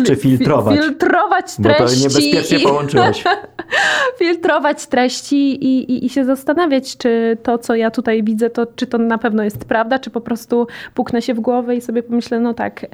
Fil- 0.00 0.02
czy 0.06 0.16
filtrować? 0.16 0.76
Fil- 0.78 0.82
filtrować 0.82 1.46
Bo 1.58 1.68
to 1.68 1.74
treści. 1.74 1.98
niebezpiecznie 2.02 2.58
i, 2.58 2.62
połączyłeś. 2.62 3.24
filtrować 4.18 4.86
treści 4.86 5.64
i, 5.64 5.92
i, 5.92 6.06
i 6.06 6.08
się 6.08 6.24
zastanawiać, 6.24 6.96
czy 6.96 7.36
to, 7.42 7.58
co 7.58 7.74
ja 7.74 7.90
tutaj 7.90 8.22
widzę, 8.22 8.50
to 8.50 8.66
czy 8.66 8.86
to 8.86 8.98
na 8.98 9.18
pewno 9.18 9.42
jest 9.42 9.64
prawda, 9.64 9.98
czy 9.98 10.10
po 10.10 10.20
prostu 10.20 10.66
puknę 10.94 11.22
się 11.22 11.34
w 11.34 11.40
głowę 11.40 11.76
i 11.76 11.80
sobie 11.80 12.02
pomyślę, 12.02 12.40
no 12.40 12.54
tak, 12.54 12.86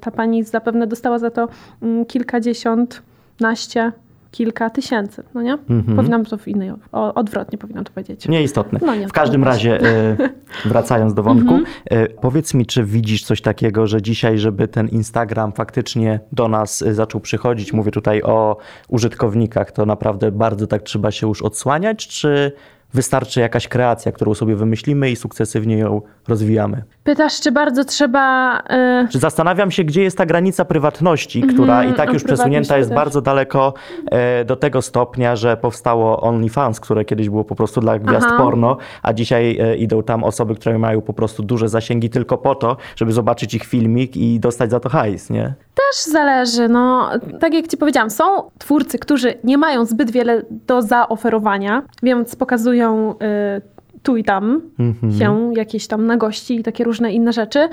ta 0.00 0.10
pani 0.10 0.44
zapewne 0.44 0.86
dostała 0.86 1.18
za 1.18 1.30
to 1.30 1.48
mm, 1.82 2.06
kilkadziesiąt, 2.06 3.02
naście, 3.40 3.92
kilka 4.30 4.70
tysięcy, 4.70 5.22
no 5.34 5.42
nie? 5.42 5.52
Mhm. 5.52 5.96
Powinnam 5.96 6.24
to 6.24 6.38
w 6.38 6.48
innej, 6.48 6.70
o, 6.92 7.14
odwrotnie 7.14 7.58
powinnam 7.58 7.84
to 7.84 7.92
powiedzieć. 7.92 8.28
Nieistotne. 8.28 8.78
No 8.82 8.94
nie, 8.94 9.08
w 9.08 9.12
każdym 9.12 9.44
razie, 9.44 9.80
e, 9.80 10.16
wracając 10.68 11.14
do 11.14 11.22
wątku, 11.22 11.54
Mhm. 11.54 11.74
e, 11.90 12.08
powiedz 12.08 12.54
mi, 12.54 12.66
czy 12.66 12.84
widzisz 12.84 13.24
coś 13.24 13.40
takiego, 13.40 13.86
że 13.86 14.02
dzisiaj, 14.02 14.38
żeby 14.38 14.68
ten 14.68 14.88
Instagram 14.88 15.52
faktycznie 15.52 16.20
do 16.32 16.48
nas 16.48 16.82
e, 16.82 16.94
zaczął 16.94 17.20
przychodzić, 17.20 17.72
mówię 17.72 17.90
tutaj 17.90 18.22
o 18.22 18.56
użytkownikach, 18.88 19.72
to 19.72 19.86
naprawdę 19.86 20.32
bardzo 20.32 20.66
tak 20.66 20.82
trzeba 20.82 21.10
się 21.10 21.28
już 21.28 21.42
odsłaniać, 21.42 22.08
czy 22.08 22.52
wystarczy 22.94 23.40
jakaś 23.40 23.68
kreacja, 23.68 24.12
którą 24.12 24.34
sobie 24.34 24.56
wymyślimy 24.56 25.10
i 25.10 25.16
sukcesywnie 25.16 25.78
ją 25.78 26.02
rozwijamy? 26.28 26.82
Pytasz, 27.04 27.40
czy 27.40 27.52
bardzo 27.52 27.84
trzeba... 27.84 28.58
y, 29.04 29.08
Czy 29.08 29.18
zastanawiam 29.18 29.70
się, 29.70 29.84
gdzie 29.84 30.02
jest 30.02 30.18
ta 30.18 30.26
granica 30.26 30.64
prywatności, 30.64 31.38
Mhm, 31.38 31.54
która 31.54 31.84
i 31.84 31.94
tak 31.94 32.12
już 32.12 32.24
przesunięta 32.24 32.78
jest 32.78 32.90
też. 32.90 32.96
bardzo 32.96 33.20
daleko 33.20 33.74
e, 34.10 34.44
do 34.44 34.56
tego 34.56 34.82
stopnia, 34.82 35.36
że 35.36 35.56
powstało 35.56 36.20
OnlyFans, 36.20 36.80
które 36.80 37.04
kiedyś 37.04 37.28
było 37.28 37.44
po 37.44 37.54
prostu 37.54 37.80
dla 37.80 37.98
gwiazd 37.98 38.26
Aha. 38.28 38.36
porno, 38.38 38.76
a 39.02 39.12
dzisiaj 39.12 39.58
e, 39.60 39.76
idą 39.76 40.02
tam 40.02 40.24
osoby, 40.24 40.54
które 40.54 40.78
mają 40.78 41.00
po 41.00 41.12
prostu 41.12 41.42
duże 41.42 41.68
zasięgi 41.68 42.10
tylko 42.10 42.38
po 42.38 42.54
to, 42.54 42.76
żeby 42.96 43.12
zobaczyć 43.12 43.54
ich 43.54 43.64
filmik 43.64 44.16
i 44.16 44.40
dostać 44.40 44.70
za 44.70 44.80
to 44.80 44.88
hajs, 44.88 45.30
nie? 45.30 45.54
Też 45.74 46.12
zależy. 46.12 46.68
No, 46.68 47.10
tak 47.40 47.54
jak 47.54 47.66
ci 47.68 47.76
powiedziałam, 47.76 48.10
są 48.10 48.24
twórcy, 48.58 48.98
którzy 48.98 49.34
nie 49.44 49.58
mają 49.58 49.84
zbyt 49.84 50.10
wiele 50.10 50.42
do 50.50 50.82
zaoferowania, 50.82 51.82
więc 52.02 52.36
pokazują 52.36 52.83
y, 52.92 53.74
tu 54.02 54.16
i 54.16 54.24
tam 54.24 54.60
Mhm. 54.78 55.12
się 55.18 55.52
jakieś 55.56 55.86
tam 55.86 56.06
nagości 56.06 56.56
i 56.56 56.62
takie 56.62 56.84
różne 56.84 57.12
inne 57.12 57.32
rzeczy. 57.32 57.58
Y, 57.58 57.68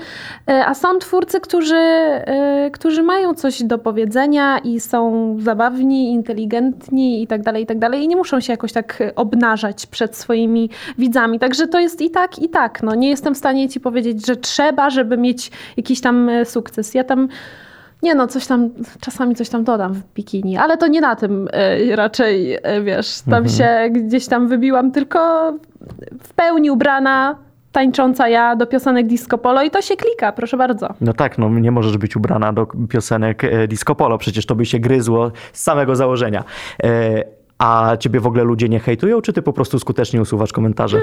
a 0.46 0.74
są 0.74 0.98
twórcy, 0.98 1.40
którzy, 1.40 1.74
y, 2.66 2.70
którzy 2.70 3.02
mają 3.02 3.34
coś 3.34 3.62
do 3.62 3.78
powiedzenia 3.78 4.58
i 4.58 4.80
są 4.80 5.36
zabawni, 5.40 6.12
inteligentni 6.12 7.22
i 7.22 7.26
tak 7.26 7.42
dalej, 7.42 7.62
i 7.62 7.66
tak 7.66 7.78
dalej. 7.78 8.02
I 8.02 8.08
nie 8.08 8.16
muszą 8.16 8.40
się 8.40 8.52
jakoś 8.52 8.72
tak 8.72 9.12
obnażać 9.16 9.86
przed 9.86 10.16
swoimi 10.16 10.70
widzami. 10.98 11.38
Także 11.38 11.66
to 11.68 11.80
jest 11.80 12.00
i 12.00 12.10
tak, 12.10 12.38
i 12.38 12.48
tak. 12.48 12.82
No, 12.82 12.94
nie 12.94 13.08
jestem 13.10 13.34
w 13.34 13.38
stanie 13.38 13.68
ci 13.68 13.80
powiedzieć, 13.80 14.26
że 14.26 14.36
trzeba, 14.36 14.90
żeby 14.90 15.16
mieć 15.16 15.50
jakiś 15.76 16.00
tam 16.00 16.30
sukces. 16.44 16.94
Ja 16.94 17.04
tam 17.04 17.28
nie 18.02 18.14
no, 18.14 18.26
coś 18.26 18.46
tam, 18.46 18.70
czasami 19.00 19.34
coś 19.34 19.48
tam 19.48 19.64
dodam 19.64 19.94
w 19.94 20.02
bikini, 20.14 20.56
ale 20.56 20.76
to 20.76 20.86
nie 20.86 21.00
na 21.00 21.16
tym 21.16 21.48
y, 21.48 21.96
raczej, 21.96 22.54
y, 22.54 22.82
wiesz, 22.84 23.20
tam 23.30 23.48
się 23.48 23.90
gdzieś 23.90 24.26
tam 24.26 24.48
wybiłam, 24.48 24.92
tylko 24.92 25.52
w 26.22 26.34
pełni 26.34 26.70
ubrana, 26.70 27.36
tańcząca 27.72 28.28
ja 28.28 28.56
do 28.56 28.66
piosenek 28.66 29.06
disco 29.06 29.38
polo 29.38 29.62
i 29.62 29.70
to 29.70 29.82
się 29.82 29.96
klika, 29.96 30.32
proszę 30.32 30.56
bardzo. 30.56 30.94
No 31.00 31.12
tak, 31.12 31.38
no 31.38 31.48
nie 31.48 31.70
możesz 31.70 31.98
być 31.98 32.16
ubrana 32.16 32.52
do 32.52 32.66
piosenek 32.88 33.44
e, 33.44 33.68
disco 33.68 33.94
polo, 33.94 34.18
przecież 34.18 34.46
to 34.46 34.54
by 34.54 34.66
się 34.66 34.78
gryzło 34.78 35.30
z 35.52 35.62
samego 35.62 35.96
założenia. 35.96 36.44
E, 36.82 37.24
a 37.62 37.96
ciebie 37.96 38.20
w 38.20 38.26
ogóle 38.26 38.44
ludzie 38.44 38.68
nie 38.68 38.80
hejtują, 38.80 39.20
czy 39.20 39.32
ty 39.32 39.42
po 39.42 39.52
prostu 39.52 39.78
skutecznie 39.78 40.20
usuwasz 40.20 40.52
komentarze? 40.52 41.00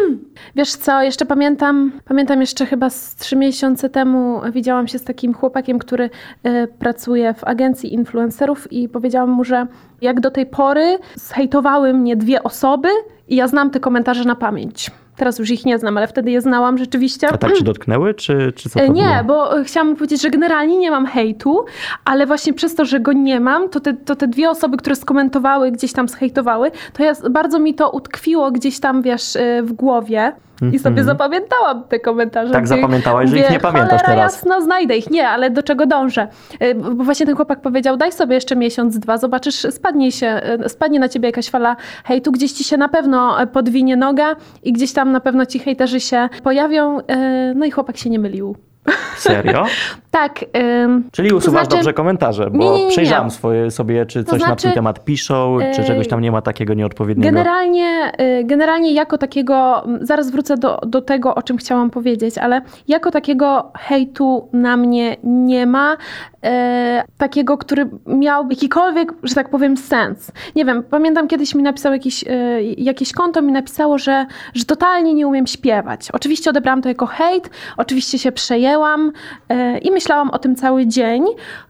Wiesz 0.56 0.72
co, 0.72 1.02
jeszcze 1.02 1.26
pamiętam, 1.26 1.92
pamiętam 2.06 2.42
jeszcze 2.42 2.66
chyba 2.66 2.90
z 2.90 3.16
trzy 3.16 3.36
miesiące 3.36 3.90
temu 3.90 4.42
widziałam 4.54 4.88
się 4.88 5.00
z 5.00 5.04
takim 5.04 5.34
chłopakiem, 5.34 5.80
który 5.80 6.10
e, 6.44 6.68
pracuje 6.68 7.34
w 7.34 7.44
agencji 7.44 7.94
influencerów 7.94 8.72
i 8.72 8.90
powiedziałam 8.90 9.30
mu, 9.30 9.44
że 9.44 9.68
jak 10.02 10.20
do 10.20 10.32
tej 10.32 10.46
pory 10.46 10.98
zhejtowały 11.16 11.94
mnie 11.94 12.16
dwie 12.16 12.44
osoby 12.44 12.90
i 13.28 13.36
ja 13.36 13.48
znam 13.48 13.72
te 13.72 13.80
komentarze 13.80 14.24
na 14.24 14.36
pamięć. 14.36 14.92
Teraz 15.20 15.40
już 15.40 15.50
ich 15.50 15.66
nie 15.66 15.80
znam, 15.80 15.98
ale 15.98 16.08
wtedy 16.08 16.32
je 16.32 16.42
znałam 16.42 16.78
rzeczywiście. 16.78 17.28
A 17.30 17.38
tak 17.38 17.54
cię 17.54 17.64
dotknęły, 17.64 18.14
czy, 18.14 18.54
czy 18.56 18.70
co 18.70 18.80
to 18.80 18.86
E, 18.86 18.90
Nie, 18.90 19.24
było? 19.26 19.50
bo 19.50 19.64
chciałam 19.64 19.96
powiedzieć, 19.96 20.22
że 20.22 20.30
generalnie 20.30 20.78
nie 20.78 20.92
mam 20.92 21.06
hejtu, 21.06 21.66
ale 22.06 22.26
właśnie 22.26 22.54
przez 22.54 22.76
to, 22.76 22.86
że 22.86 23.00
go 23.00 23.14
nie 23.14 23.40
mam, 23.40 23.70
to 23.70 23.80
te, 23.80 23.94
to 23.94 24.16
te 24.16 24.28
dwie 24.28 24.50
osoby, 24.50 24.78
które 24.78 24.96
skomentowały, 24.96 25.72
gdzieś 25.72 25.94
tam 25.94 26.08
zhejtowały, 26.08 26.72
to 26.94 27.04
ja, 27.04 27.14
bardzo 27.30 27.60
mi 27.60 27.74
to 27.74 27.90
utkwiło 27.92 28.52
gdzieś 28.52 28.80
tam, 28.80 29.02
wiesz, 29.02 29.36
e, 29.36 29.64
w 29.64 29.74
głowie. 29.74 30.32
I 30.74 30.80
sobie 30.80 31.04
zapamiętałam 31.04 31.84
te 31.84 32.00
komentarze. 32.00 32.54
Tak 32.54 32.68
zapamiętałaś, 32.68 33.30
że 33.30 33.38
ich 33.38 33.50
nie 33.52 33.60
pamiętasz 33.60 34.02
teraz. 34.02 34.18
jasno, 34.18 34.62
znajdę 34.62 34.98
ich. 34.98 35.10
Nie, 35.10 35.30
ale 35.30 35.50
do 35.50 35.64
czego 35.64 35.86
dążę? 35.86 36.28
E, 36.60 36.76
Bo 36.76 37.04
właśnie 37.04 37.26
ten 37.26 37.36
chłopak 37.36 37.62
powiedział, 37.62 37.98
daj 37.98 38.12
sobie 38.12 38.36
jeszcze 38.36 38.56
miesiąc, 38.56 39.00
dwa, 39.00 39.18
zobaczysz, 39.18 39.56
spadnie, 39.56 40.12
się, 40.12 40.28
e, 40.28 40.70
spadnie 40.70 41.00
na 41.00 41.10
ciebie 41.10 41.28
jakaś 41.30 41.50
fala 41.50 41.76
hejtu, 42.06 42.32
gdzieś 42.32 42.52
ci 42.52 42.64
się 42.64 42.78
na 42.78 42.90
pewno 42.90 43.42
e, 43.42 43.48
podwinie 43.48 43.96
noga 43.98 44.36
i 44.64 44.74
gdzieś 44.74 44.94
tam 44.94 45.12
na 45.12 45.20
pewno 45.20 45.46
ci 45.46 45.60
hejterzy 45.60 46.00
się 46.00 46.30
pojawią. 46.44 47.00
E, 47.08 47.54
No 47.56 47.66
i 47.66 47.72
chłopak 47.72 47.98
się 47.98 48.10
nie 48.10 48.20
mylił. 48.20 48.56
Serio? 49.18 49.66
Tak. 50.12 50.46
ym, 50.84 51.04
Czyli 51.12 51.30
to 51.30 51.36
usuwasz 51.36 51.62
znaczy- 51.62 51.76
dobrze 51.76 51.94
komentarze, 51.94 52.50
bo 52.52 52.58
Nie, 52.58 52.70
nie, 52.72 52.84
nie, 52.84 52.90
przejrzałam 52.90 53.32
swoje, 53.32 53.72
sobie, 53.72 54.06
czy 54.06 54.24
coś 54.24 54.40
na 54.40 54.46
znaczy, 54.46 54.62
twój 54.62 54.74
temat 54.74 55.04
piszą, 55.06 55.58
czy 55.76 55.84
czegoś 55.84 56.08
tam 56.08 56.22
nie 56.22 56.32
ma 56.32 56.42
takiego 56.42 56.74
nieodpowiedniego. 56.74 57.32
Generalnie, 57.38 58.12
y, 58.40 58.44
generalnie 58.44 58.94
jako 58.94 59.18
takiego, 59.18 59.84
zaraz 60.02 60.32
wrócę 60.32 60.58
do, 60.58 60.80
do 60.88 61.02
tego, 61.02 61.36
o 61.36 61.42
czym 61.42 61.58
chciałam 61.58 61.90
powiedzieć, 61.90 62.38
ale 62.38 62.62
jako 62.88 63.12
takiego 63.12 63.72
hejtu 63.78 64.50
na 64.54 64.78
mnie 64.78 65.18
nie 65.24 65.66
ma, 65.66 65.98
e, 66.44 67.04
takiego, 67.18 67.58
który 67.58 67.90
miał 68.08 68.50
jakikolwiek, 68.50 69.14
że 69.24 69.36
tak 69.36 69.50
powiem, 69.50 69.78
sens. 69.78 70.32
Nie 70.56 70.66
wiem, 70.66 70.84
pamiętam 70.84 71.28
kiedyś 71.28 71.56
mi 71.56 71.64
napisał 71.64 71.94
jakiś, 71.94 72.24
e, 72.28 72.64
jakieś 72.64 73.14
konto, 73.14 73.42
mi 73.42 73.52
napisało, 73.52 73.98
że, 73.98 74.26
że 74.54 74.66
totalnie 74.66 75.14
nie 75.14 75.28
umiem 75.28 75.48
śpiewać. 75.48 76.12
Oczywiście 76.14 76.50
odebrałam 76.50 76.82
to 76.82 76.90
jako 76.90 77.06
hejt, 77.06 77.50
oczywiście 77.78 78.20
się 78.20 78.32
przejęłam 78.32 79.12
i 79.82 79.92
myślałam 79.92 79.99
o 80.32 80.40
tym 80.40 80.56
cały 80.56 80.88
dzień, 80.88 81.26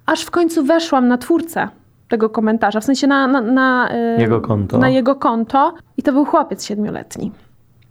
aż 0.05 0.21
w 0.21 0.31
końcu 0.31 0.63
weszłam 0.63 1.07
na 1.07 1.17
twórcę 1.17 1.67
tego 2.09 2.29
komentarza, 2.29 2.79
w 2.79 2.83
sensie 2.85 3.07
na, 3.07 3.27
na, 3.27 3.41
na, 3.41 3.89
e, 3.91 4.21
Jego 4.21 4.41
konto. 4.41 4.77
na 4.77 4.89
jego 4.89 5.15
konto 5.15 5.73
i 5.97 6.03
to 6.03 6.11
był 6.13 6.25
chłopiec 6.25 6.65
siedmioletni. 6.65 7.31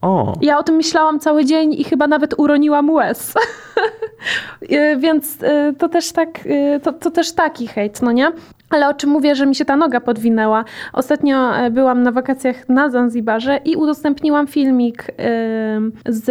O, 0.02 0.32
Ja 0.40 0.58
o 0.58 0.62
tym 0.62 0.74
myślałam 0.74 1.20
cały 1.20 1.44
dzień 1.44 1.72
i 1.72 1.84
chyba 1.84 2.06
nawet 2.06 2.34
uroniłam 2.38 2.90
łez. 2.90 3.34
Y, 4.72 4.96
Więc 5.02 5.42
y, 5.42 5.74
to 5.78 5.88
też, 5.88 6.12
tak, 6.12 6.46
y, 6.46 6.80
to, 6.82 6.92
to 6.92 7.10
też 7.10 7.32
taki 7.32 7.66
hejt, 7.66 8.02
no 8.02 8.12
nie? 8.12 8.32
Ale 8.70 8.88
o 8.88 8.94
czym 8.94 9.10
mówię, 9.10 9.34
że 9.34 9.46
mi 9.46 9.54
się 9.54 9.64
ta 9.64 9.76
noga 9.76 10.00
podwinęła. 10.00 10.64
Ostatnio 10.92 11.56
e, 11.56 11.70
byłam 11.70 12.02
na 12.02 12.12
wakacjach 12.12 12.68
na 12.68 12.90
Zanzibarze 12.90 13.60
i 13.64 13.76
udostępniłam 13.76 14.46
filmik 14.46 15.06
z 16.06 16.30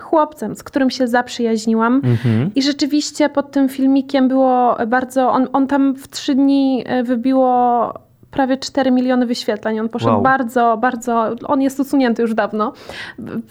chłopcem, 0.00 0.54
z 0.54 0.62
którym 0.62 0.90
się 0.90 1.08
zaprzyjaźniłam. 1.08 1.94
mhm. 1.94 2.50
I 2.54 2.62
rzeczywiście 2.62 3.28
pod 3.28 3.50
tym 3.50 3.68
filmikiem 3.68 4.28
było 4.28 4.76
bardzo. 4.86 5.30
On, 5.30 5.48
on 5.52 5.66
tam 5.66 5.94
w 5.94 6.08
trzy 6.08 6.34
dni 6.34 6.84
e, 6.86 7.02
wybiło 7.02 7.92
prawie 8.32 8.56
4 8.56 8.90
miliony 8.90 9.26
wyświetleń. 9.26 9.80
On 9.80 9.88
poszedł 9.88 10.12
Wow. 10.12 10.22
bardzo, 10.22 10.76
bardzo. 10.80 11.30
On 11.46 11.62
jest 11.62 11.80
usunięty 11.80 12.22
już 12.22 12.34
dawno. 12.34 12.72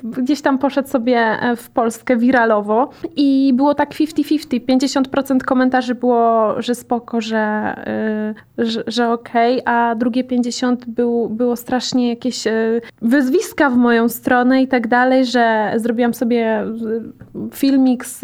Gdzieś 0.04 0.42
tam 0.42 0.58
poszedł 0.58 0.88
sobie 0.90 1.18
e, 1.18 1.56
w 1.56 1.70
Polskę 1.70 2.18
wiralowo 2.18 2.90
i 3.16 3.52
było 3.56 3.76
tak 3.76 3.90
50-50. 3.94 4.60
50% 5.04 5.38
komentarzy 5.44 5.96
było, 5.96 6.54
że 6.62 6.76
spoko, 6.76 7.22
że, 7.22 7.76
y, 8.60 8.66
że, 8.66 8.84
że 8.88 9.10
okej, 9.10 9.62
a 9.66 9.96
drugie 9.96 10.24
50% 10.24 10.76
był, 10.88 11.30
było 11.30 11.56
strasznie 11.56 12.10
jakieś 12.10 12.48
y, 12.48 12.82
wyzwiska 13.02 13.70
w 13.70 13.76
moją 13.78 14.10
stronę 14.10 14.62
i 14.62 14.68
tak 14.68 14.88
dalej, 14.88 15.26
że 15.26 15.74
zrobiłam 15.76 16.14
sobie 16.14 16.66
filmik 17.54 18.06
z 18.06 18.20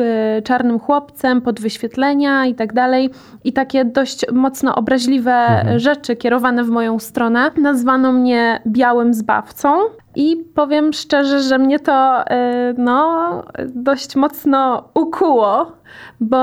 czarnym 0.45 0.79
chłopcem 0.79 1.41
pod 1.41 1.59
wyświetlenia 1.59 2.45
i 2.45 2.55
tak 2.55 2.73
dalej. 2.73 3.09
I 3.43 3.53
takie 3.53 3.85
dość 3.85 4.25
mocno 4.31 4.75
obraźliwe 4.75 5.31
Mhm. 5.33 5.79
rzeczy 5.79 6.15
kierowane 6.15 6.46
w 6.55 6.69
moją 6.69 6.99
stronę. 6.99 7.51
Nazwano 7.57 8.11
mnie 8.11 8.61
białym 8.67 9.13
zbawcą. 9.13 9.79
I 10.15 10.37
powiem 10.55 10.93
szczerze, 10.93 11.39
że 11.39 11.57
mnie 11.57 11.79
to 11.79 12.21
y, 12.21 12.25
no, 12.77 13.43
dość 13.67 14.15
mocno 14.15 14.89
ukuło, 14.93 15.71
bo 16.19 16.37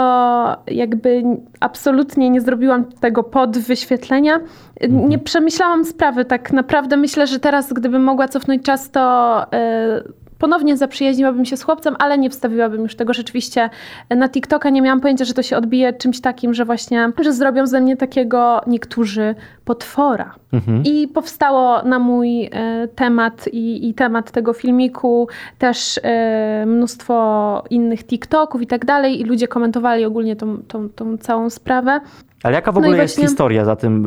jakby 0.67 1.23
absolutnie 1.61 2.31
nie 2.31 2.41
zrobiłam 2.41 2.85
tego 2.85 3.23
pod 3.23 3.59
wyświetlenia. 3.59 4.37
Y, 4.85 4.89
Nie 4.89 5.19
przemyślałam 5.19 5.85
sprawy 5.85 6.25
tak 6.25 6.53
naprawdę. 6.53 6.97
Myślę, 6.97 7.27
że 7.27 7.41
teraz, 7.41 7.73
gdybym 7.73 8.03
mogła 8.03 8.29
cofnąć 8.29 8.63
czas, 8.63 8.91
to 8.91 9.43
y, 9.45 10.24
ponownie 10.45 10.77
zaprzyjaźniłabym 10.77 11.45
się 11.45 11.57
z 11.57 11.63
chłopcem, 11.63 11.97
ale 11.99 12.19
nie 12.19 12.31
wstawiłabym 12.31 12.83
już 12.83 12.95
tego 12.95 13.15
rzeczywiście 13.15 13.71
na 14.11 14.29
TikToka. 14.29 14.71
Nie 14.71 14.83
miałam 14.83 15.01
pojęcia, 15.01 15.25
że 15.25 15.35
to 15.35 15.43
się 15.43 15.57
odbije 15.57 15.93
czymś 15.93 16.21
takim, 16.21 16.55
że 16.55 16.65
właśnie, 16.65 17.13
że 17.21 17.33
zrobią 17.33 17.67
ze 17.67 17.81
mnie 17.81 17.97
takiego 17.97 18.61
niektórzy 18.67 19.35
potwora. 19.65 20.35
Mhm. 20.53 20.83
I 20.85 21.09
powstało 21.09 21.83
na 21.83 21.99
mój 21.99 22.45
e, 22.45 22.89
temat 22.95 23.49
i, 23.53 23.89
i 23.89 23.95
temat 23.95 24.31
tego 24.31 24.53
filmiku 24.53 25.29
też 25.59 26.01
e, 26.03 26.65
mnóstwo 26.67 27.65
innych 27.71 28.05
TikToków 28.05 28.63
i 28.63 28.67
tak 28.67 28.85
dalej. 28.85 29.21
I 29.21 29.25
ludzie 29.25 29.49
komentowali 29.49 30.05
ogólnie 30.05 30.37
tą, 30.37 30.63
tą, 30.69 30.89
tą 30.89 31.19
całą 31.19 31.51
sprawę. 31.51 32.01
Ale 32.45 32.55
jaka 32.55 32.73
w 32.73 32.75
No 32.75 32.81
ogóle 32.81 32.99
jest 32.99 33.15
właśnie- 33.15 33.29
historia 33.29 33.65
za 33.65 33.77
tym? 33.77 34.07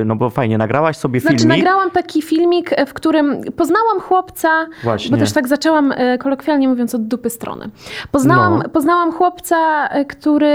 y, 0.00 0.02
No 0.04 0.16
bo 0.16 0.30
fajnie, 0.30 0.58
nagrałaś 0.58 0.96
sobie 0.96 1.20
Znaczy, 1.20 1.36
filmik. 1.38 1.56
nagrałam 1.58 1.90
taki 1.90 2.22
filmik, 2.22 2.70
w 2.86 2.94
którym 2.94 3.40
poznałam 3.56 4.00
chłopca, 4.00 4.48
Właśnie. 4.84 5.10
bo 5.10 5.16
też 5.16 5.32
tak 5.32 5.48
zaczęłam 5.48 5.92
e, 5.96 6.18
kolokwialnie 6.18 6.68
mówiąc 6.68 6.94
od 6.94 7.06
dupy 7.06 7.30
strony. 7.30 7.70
Poznałam, 8.12 8.58
No. 8.62 8.68
poznałam 8.68 9.12
chłopca, 9.12 9.88
e, 9.88 10.04
który, 10.04 10.50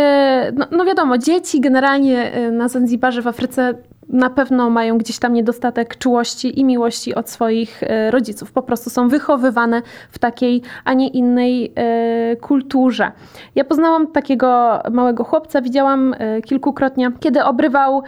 no, 0.58 0.65
no 0.72 0.86
wiadomo, 0.86 1.17
dzieci 1.17 1.62
generalnie 1.62 2.32
na 2.52 2.67
Zanzibarze 2.67 3.22
w 3.22 3.28
Afryce 3.28 3.74
na 4.13 4.30
pewno 4.30 4.69
mają 4.69 4.97
gdzieś 4.97 5.19
tam 5.19 5.34
niedostatek 5.34 5.97
czułości 5.97 6.60
i 6.60 6.65
miłości 6.65 7.15
od 7.15 7.30
swoich 7.30 7.84
e, 7.84 8.12
rodziców. 8.12 8.52
Po 8.52 8.62
prostu 8.62 8.89
są 8.89 9.08
wychowywane 9.08 9.82
w 10.10 10.19
takiej, 10.19 10.62
a 10.86 10.93
nie 10.93 11.08
innej 11.08 11.73
e, 11.76 12.36
kulturze. 12.36 13.12
Ja 13.56 13.63
poznałam 13.63 14.08
takiego 14.08 14.80
małego 14.91 15.23
chłopca, 15.23 15.62
widziałam 15.62 16.15
e, 16.17 16.41
kilkukrotnie, 16.41 17.12
kiedy 17.19 17.43
obrywał 17.43 18.04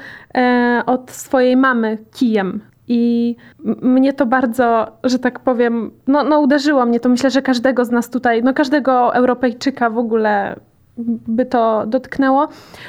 od 0.85 1.11
swojej 1.11 1.57
mamy 1.57 1.97
kijem. 2.13 2.61
I 2.87 3.35
mnie 3.81 4.13
to 4.13 4.25
bardzo, 4.25 4.87
że 5.03 5.19
tak 5.19 5.39
powiem, 5.39 5.91
no, 6.07 6.23
no 6.23 6.39
uderzyło 6.39 6.85
mnie 6.85 6.99
to. 6.99 7.09
Myślę, 7.09 7.29
że 7.29 7.41
każdego 7.41 7.85
z 7.85 7.91
nas 7.91 8.09
tutaj, 8.09 8.43
no 8.43 8.53
każdego 8.53 9.15
Europejczyka 9.15 9.89
w 9.89 9.97
ogóle 9.97 10.55
by 11.27 11.45
to 11.45 11.83
dotknęło. 11.87 12.47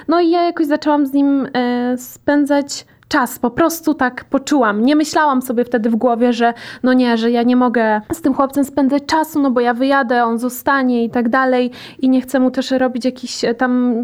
No 0.08 0.20
i 0.20 0.30
ja 0.30 0.42
jakoś 0.42 0.66
zaczęłam 0.66 1.06
z 1.06 1.12
nim 1.12 1.48
spędzać 1.96 2.86
czas, 3.08 3.38
po 3.38 3.50
prostu 3.50 3.94
tak 3.94 4.24
poczułam. 4.24 4.82
Nie 4.82 4.96
myślałam 4.96 5.42
sobie 5.42 5.64
wtedy 5.64 5.90
w 5.90 5.96
głowie, 5.96 6.32
że 6.32 6.54
no 6.82 6.92
nie, 6.92 7.16
że 7.16 7.30
ja 7.30 7.42
nie 7.42 7.56
mogę 7.56 8.00
z 8.12 8.20
tym 8.20 8.34
chłopcem 8.34 8.64
spędzać 8.64 9.02
czasu, 9.06 9.42
no 9.42 9.50
bo 9.50 9.60
ja 9.60 9.74
wyjadę, 9.74 10.24
on 10.24 10.38
zostanie 10.38 11.04
i 11.04 11.10
tak 11.10 11.28
dalej 11.28 11.70
i 11.98 12.08
nie 12.08 12.20
chcę 12.20 12.40
mu 12.40 12.50
też 12.50 12.70
robić 12.70 13.04
jakichś 13.04 13.44
e, 13.44 13.54
tam, 13.54 14.02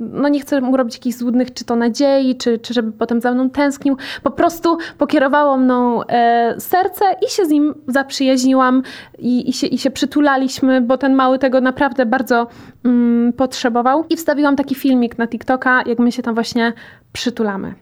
no 0.00 0.28
nie 0.28 0.40
chcę 0.40 0.60
mu 0.60 0.76
robić 0.76 0.94
jakichś 0.94 1.16
złudnych 1.16 1.54
czy 1.54 1.64
to 1.64 1.76
nadziei, 1.76 2.36
czy, 2.36 2.58
czy 2.58 2.74
żeby 2.74 2.92
potem 2.92 3.20
za 3.20 3.32
mną 3.32 3.50
tęsknił. 3.50 3.96
Po 4.22 4.30
prostu 4.30 4.78
pokierowało 4.98 5.56
mną 5.56 6.02
e, 6.04 6.54
serce 6.58 7.04
i 7.26 7.30
się 7.30 7.44
z 7.44 7.48
nim 7.48 7.74
zaprzyjaźniłam 7.88 8.82
i, 9.18 9.50
i, 9.50 9.52
się, 9.52 9.66
i 9.66 9.78
się 9.78 9.90
przytulaliśmy, 9.90 10.80
bo 10.80 10.98
ten 10.98 11.14
mały 11.14 11.38
tego 11.38 11.60
naprawdę 11.60 12.06
bardzo 12.06 12.46
mm, 12.84 13.32
potrzebował. 13.32 14.04
I 14.10 14.16
wstawiłam 14.16 14.56
taki 14.56 14.74
filmik 14.74 15.18
na 15.18 15.28
TikToka, 15.28 15.82
jak 15.86 15.98
my 15.98 16.12
się 16.12 16.22
tam 16.22 16.34
właśnie 16.34 16.72
przytulamy. 17.12 17.74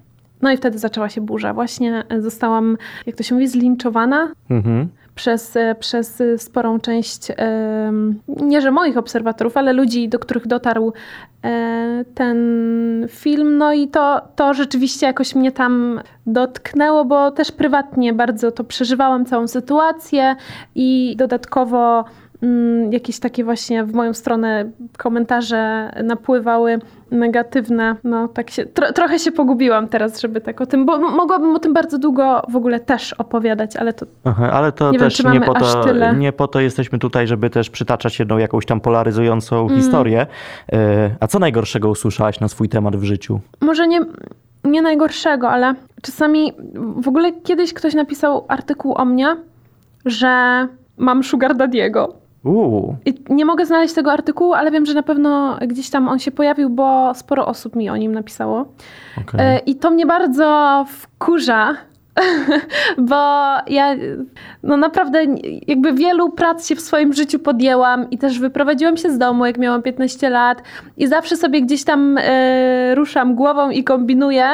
No 0.43 0.53
i 0.53 0.57
wtedy 0.57 0.79
zaczęła 0.79 1.09
się 1.09 1.21
burza. 1.21 1.55
Właśnie 1.55 2.05
e, 2.09 2.23
zostałam, 2.23 2.77
jak 3.07 3.17
to 3.17 3.23
się 3.23 3.35
mówi, 3.35 3.49
zlinczowana 3.49 4.33
Mhm. 4.51 4.89
przez, 5.15 5.57
e, 5.57 5.75
przez 5.75 6.21
e, 6.21 6.39
sporą 6.39 6.81
część, 6.81 7.29
nie 8.27 8.61
że 8.61 8.71
moich 8.71 8.99
obserwatorów, 8.99 9.57
ale 9.57 9.73
ludzi, 9.73 10.09
do 10.09 10.19
których 10.19 10.47
dotarł 10.47 10.93
ten 12.15 12.39
film. 13.09 13.59
No 13.59 13.73
i 13.73 13.89
to, 13.89 14.21
to 14.37 14.55
rzeczywiście 14.55 15.07
jakoś 15.07 15.35
mnie 15.35 15.53
tam 15.53 16.01
dotknęło, 16.27 17.05
bo 17.05 17.31
też 17.31 17.53
prywatnie 17.53 18.13
bardzo 18.13 18.53
to 18.53 18.65
przeżywałam, 18.65 19.25
całą 19.25 19.49
sytuację 19.49 20.37
i 20.75 21.15
dodatkowo 21.19 22.05
jakieś 22.91 23.19
takie 23.19 23.45
właśnie 23.45 23.85
w 23.85 23.93
moją 23.95 24.15
stronę 24.15 24.71
komentarze 24.99 25.91
napływały 26.05 26.79
negatywne. 27.11 27.97
No 28.05 28.29
tak 28.29 28.51
się, 28.51 28.67
tro, 28.67 28.93
trochę 28.93 29.19
się 29.19 29.33
pogubiłam 29.33 29.89
teraz, 29.89 30.21
żeby 30.21 30.41
tak 30.41 30.61
o 30.61 30.67
tym, 30.67 30.87
bo 30.87 30.99
mogłabym 30.99 31.57
o 31.57 31.59
tym 31.59 31.73
bardzo 31.73 31.99
długo 31.99 32.43
w 32.49 32.57
ogóle 32.57 32.81
też 32.81 33.13
opowiadać, 33.13 33.77
ale 33.77 33.93
to 33.93 34.07
Aha, 34.25 34.51
ale 34.53 34.73
to 34.73 34.91
Nie 34.93 34.99
wiem, 34.99 35.07
też 35.09 35.17
czy 35.17 35.25
nie, 35.29 35.41
po 35.41 35.57
aż 35.57 35.73
to, 35.73 35.85
tyle. 35.85 36.15
nie 36.17 36.33
po 36.33 36.49
to 36.49 36.61
jesteśmy 36.61 36.99
tutaj, 36.99 37.27
żeby 37.27 37.51
też 37.51 37.71
przytaczać 37.71 38.19
jedną 38.19 38.39
jakąś 38.39 38.67
tam 38.67 38.81
polaryzującą 38.81 39.67
Mm. 39.67 39.77
historię. 39.81 40.27
E, 40.73 41.11
A 41.21 41.27
co 41.27 41.39
najgorszego 41.39 41.89
usłyszałaś 41.89 42.41
na 42.41 42.49
swój 42.49 42.69
temat 42.69 42.97
w 42.97 43.05
życiu? 43.05 43.41
może 43.61 43.89
nie, 43.89 44.01
nie 44.65 44.83
najgorszego, 44.83 45.51
ale 45.51 45.75
czasami 46.03 46.53
w 46.97 47.09
ogóle 47.09 47.33
kiedyś 47.33 47.75
ktoś 47.75 47.95
napisał 47.95 48.45
artykuł 48.49 48.95
o 48.95 49.05
mnie, 49.05 49.37
że 50.07 50.67
mam 50.99 51.25
sugar 51.25 51.57
daddy'ego. 51.57 52.09
Uuu. 52.45 52.97
Nie 53.31 53.45
mogę 53.45 53.67
znaleźć 53.67 53.95
tego 53.95 54.13
artykułu, 54.13 54.53
ale 54.55 54.71
wiem, 54.71 54.87
że 54.87 54.95
na 54.95 55.03
pewno 55.03 55.59
gdzieś 55.67 55.91
tam 55.91 56.09
on 56.09 56.19
się 56.19 56.31
pojawił, 56.31 56.71
bo 56.71 57.15
sporo 57.15 57.47
osób 57.47 57.77
mi 57.77 57.91
o 57.91 57.97
nim 57.97 58.13
napisało. 58.13 58.65
okej. 59.21 59.41
E, 59.41 59.59
I 59.59 59.75
to 59.77 59.91
mnie 59.91 60.07
bardzo 60.07 60.85
wkurza, 60.89 61.77
bo 63.11 63.15
ja 63.67 63.97
no 64.63 64.77
naprawdę 64.77 65.25
jakby 65.67 65.93
wielu 65.93 66.31
prac 66.31 66.69
się 66.69 66.77
w 66.77 66.81
swoim 66.81 67.13
życiu 67.13 67.39
podjęłam 67.39 68.11
i 68.11 68.19
też 68.19 68.39
wyprowadziłam 68.39 68.97
się 68.97 69.11
z 69.11 69.19
domu, 69.19 69.47
jak 69.47 69.59
miałam 69.59 69.83
15 69.83 70.31
lat 70.31 70.63
i 70.97 71.07
zawsze 71.07 71.37
sobie 71.37 71.63
gdzieś 71.63 71.85
tam 71.85 72.19
e, 72.19 72.95
ruszam 72.95 73.35
głową 73.35 73.71
i 73.71 73.85
kombinuję, 73.85 74.45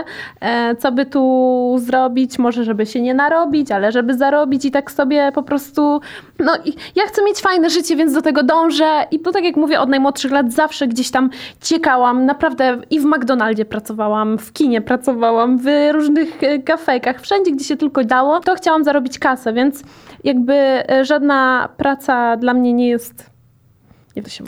e, 0.40 0.76
co 0.76 0.92
by 0.92 1.06
tu 1.06 1.76
zrobić, 1.78 2.38
może 2.38 2.64
żeby 2.64 2.86
się 2.86 3.00
nie 3.00 3.14
narobić, 3.14 3.70
ale 3.70 3.92
żeby 3.92 4.14
zarobić 4.14 4.64
i 4.64 4.70
tak 4.70 4.90
sobie 4.90 5.32
po 5.34 5.42
prostu, 5.42 6.00
no 6.38 6.52
i 6.64 6.72
ja 6.94 7.04
chcę 7.06 7.24
mieć 7.24 7.38
fajne 7.40 7.70
życie, 7.70 7.96
więc 7.96 8.12
do 8.12 8.22
tego 8.22 8.42
dążę. 8.42 9.06
I 9.10 9.20
to 9.20 9.32
tak 9.32 9.44
jak 9.44 9.56
mówię, 9.56 9.80
od 9.80 9.88
najmłodszych 9.88 10.32
lat 10.32 10.52
zawsze 10.52 10.88
gdzieś 10.88 11.10
tam 11.10 11.30
ciekałam, 11.60 12.26
naprawdę 12.26 12.78
i 12.90 13.00
w 13.00 13.04
McDonaldzie 13.04 13.64
pracowałam, 13.64 14.38
w 14.38 14.52
kinie 14.52 14.80
pracowałam, 14.80 15.58
w 15.58 15.66
różnych 15.92 16.42
e, 16.42 16.58
kafejkach, 16.58 17.20
wszędzie 17.20 17.55
gdzie 17.56 17.64
się 17.64 17.76
tylko 17.76 18.04
dało, 18.04 18.40
to 18.40 18.54
chciałam 18.54 18.84
zarobić 18.84 19.18
kasę, 19.18 19.52
więc 19.52 19.82
jakby 20.24 20.54
e, 20.54 21.04
żadna 21.04 21.68
praca 21.76 22.36
dla 22.36 22.54
mnie 22.54 22.72
nie 22.72 22.88
jest? 22.88 23.30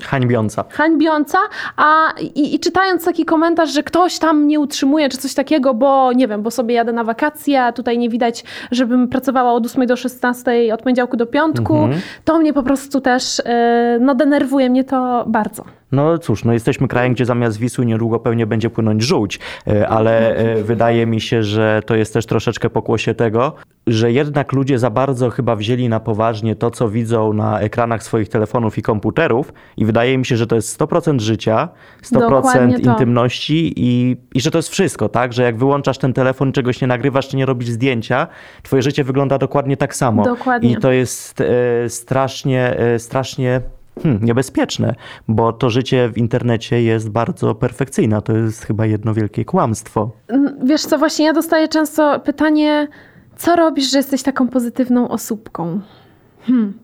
Hańbiąca. 0.02 0.64
hańbiąca, 0.70 1.38
a 1.76 2.12
i, 2.34 2.54
i 2.54 2.60
czytając 2.60 3.04
taki 3.04 3.24
komentarz, 3.24 3.70
że 3.72 3.82
ktoś 3.82 4.18
tam 4.18 4.42
mnie 4.44 4.60
utrzymuje, 4.60 5.08
czy 5.08 5.16
coś 5.18 5.34
takiego, 5.34 5.74
bo 5.74 6.12
nie 6.12 6.28
wiem, 6.28 6.42
bo 6.42 6.50
sobie 6.50 6.74
jadę 6.74 6.92
na 6.92 7.04
wakacje, 7.04 7.62
a 7.62 7.72
tutaj 7.72 7.98
nie 7.98 8.08
widać, 8.08 8.44
żebym 8.70 9.08
pracowała 9.08 9.52
od 9.52 9.66
8 9.66 9.86
do 9.86 9.96
16, 9.96 10.74
od 10.74 10.82
poniedziałku 10.82 11.16
do 11.16 11.26
piątku, 11.26 11.76
Mhm. 11.76 12.00
to 12.24 12.38
mnie 12.38 12.52
po 12.52 12.62
prostu 12.62 13.00
też, 13.00 13.40
e, 13.44 13.98
no 14.00 14.14
denerwuje 14.14 14.70
mnie 14.70 14.84
to 14.84 15.24
bardzo. 15.26 15.64
No 15.92 16.18
cóż, 16.18 16.44
no 16.44 16.53
jesteśmy 16.53 16.88
krajem, 16.88 17.12
gdzie 17.12 17.24
zamiast 17.24 17.59
Wisły 17.59 17.87
niedługo 17.87 18.18
pewnie 18.18 18.46
będzie 18.46 18.70
płynąć 18.70 19.03
żółć, 19.03 19.38
e, 19.66 19.88
ale 19.88 20.37
e, 20.37 20.62
wydaje 20.62 21.07
mi 21.07 21.20
się, 21.20 21.42
że 21.42 21.81
to 21.87 21.96
jest 21.96 22.12
też 22.12 22.27
troszeczkę 22.27 22.70
pokłosie 22.70 23.14
tego, 23.14 23.55
że 23.87 24.12
jednak 24.12 24.53
ludzie 24.53 24.79
za 24.79 24.90
bardzo 24.90 25.31
chyba 25.31 25.57
wzięli 25.57 25.88
na 25.88 26.01
poważnie 26.01 26.57
to, 26.57 26.70
co 26.70 26.88
widzą 26.88 27.33
na 27.33 27.61
ekranach 27.61 28.03
swoich 28.03 28.29
telefonów 28.29 28.79
i 28.79 28.83
komputerów 28.83 29.53
i 29.77 29.85
wydaje 29.85 30.18
mi 30.18 30.27
się, 30.27 30.37
że 30.37 30.46
to 30.46 30.57
jest 30.57 30.81
100% 30.81 31.20
życia, 31.20 31.68
100% 32.03 32.18
Dokładnie 32.31 32.81
to. 32.81 32.90
intymności 32.90 33.72
i, 33.77 34.16
i 34.35 34.40
że 34.40 34.51
to 34.51 34.59
jest 34.59 34.68
wszystko, 34.68 35.09
tak? 35.09 35.33
Że 35.33 35.42
jak 35.42 35.57
wyłączasz 35.57 35.98
ten 35.98 36.12
telefon, 36.12 36.53
czegoś 36.53 36.81
nie 36.81 36.87
nagrywasz, 36.87 37.29
czy 37.29 37.37
nie 37.37 37.46
robisz 37.46 37.68
zdjęcia, 37.68 38.27
twoje 38.62 38.83
życie 38.83 39.05
wygląda 39.05 39.38
dokładnie 39.38 39.77
tak 39.77 39.96
samo. 39.96 40.24
Dokładnie. 40.24 40.72
I 40.72 40.77
to 40.77 40.92
jest 40.92 41.40
e, 41.40 41.88
strasznie, 41.88 42.79
e, 42.79 42.98
strasznie 42.98 43.61
hmm, 44.02 44.24
niebezpieczne, 44.24 44.94
bo 45.28 45.52
to 45.52 45.70
życie 45.70 46.08
w 46.08 46.18
internecie 46.18 46.82
jest 46.82 47.11
bardzo 47.11 47.54
perfekcyjne. 47.54 48.22
To 48.22 48.32
jest 48.32 48.64
chyba 48.64 48.87
jedno 48.87 49.14
wielkie 49.14 49.44
kłamstwo. 49.44 50.11
N- 50.28 50.58
Wiesz 50.64 50.82
co, 50.82 50.98
właśnie 50.98 51.26
ja 51.26 51.32
dostaję 51.32 51.68
często 51.68 52.20
pytanie, 52.20 52.88
co 53.37 53.56
robisz, 53.56 53.90
że 53.90 53.98
jesteś 53.98 54.22
taką 54.22 54.48
pozytywną 54.48 55.08
osóbką? 55.08 55.80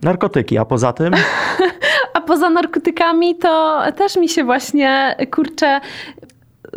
Narkotyki, 0.02 0.58
a 0.58 0.64
poza 0.64 0.92
tym 0.92 1.12
A 2.14 2.20
poza 2.20 2.50
narkotykami 2.50 3.36
to 3.38 3.82
też 3.96 4.16
mi 4.16 4.28
się 4.28 4.44
właśnie 4.44 5.16
kurczę. 5.30 5.80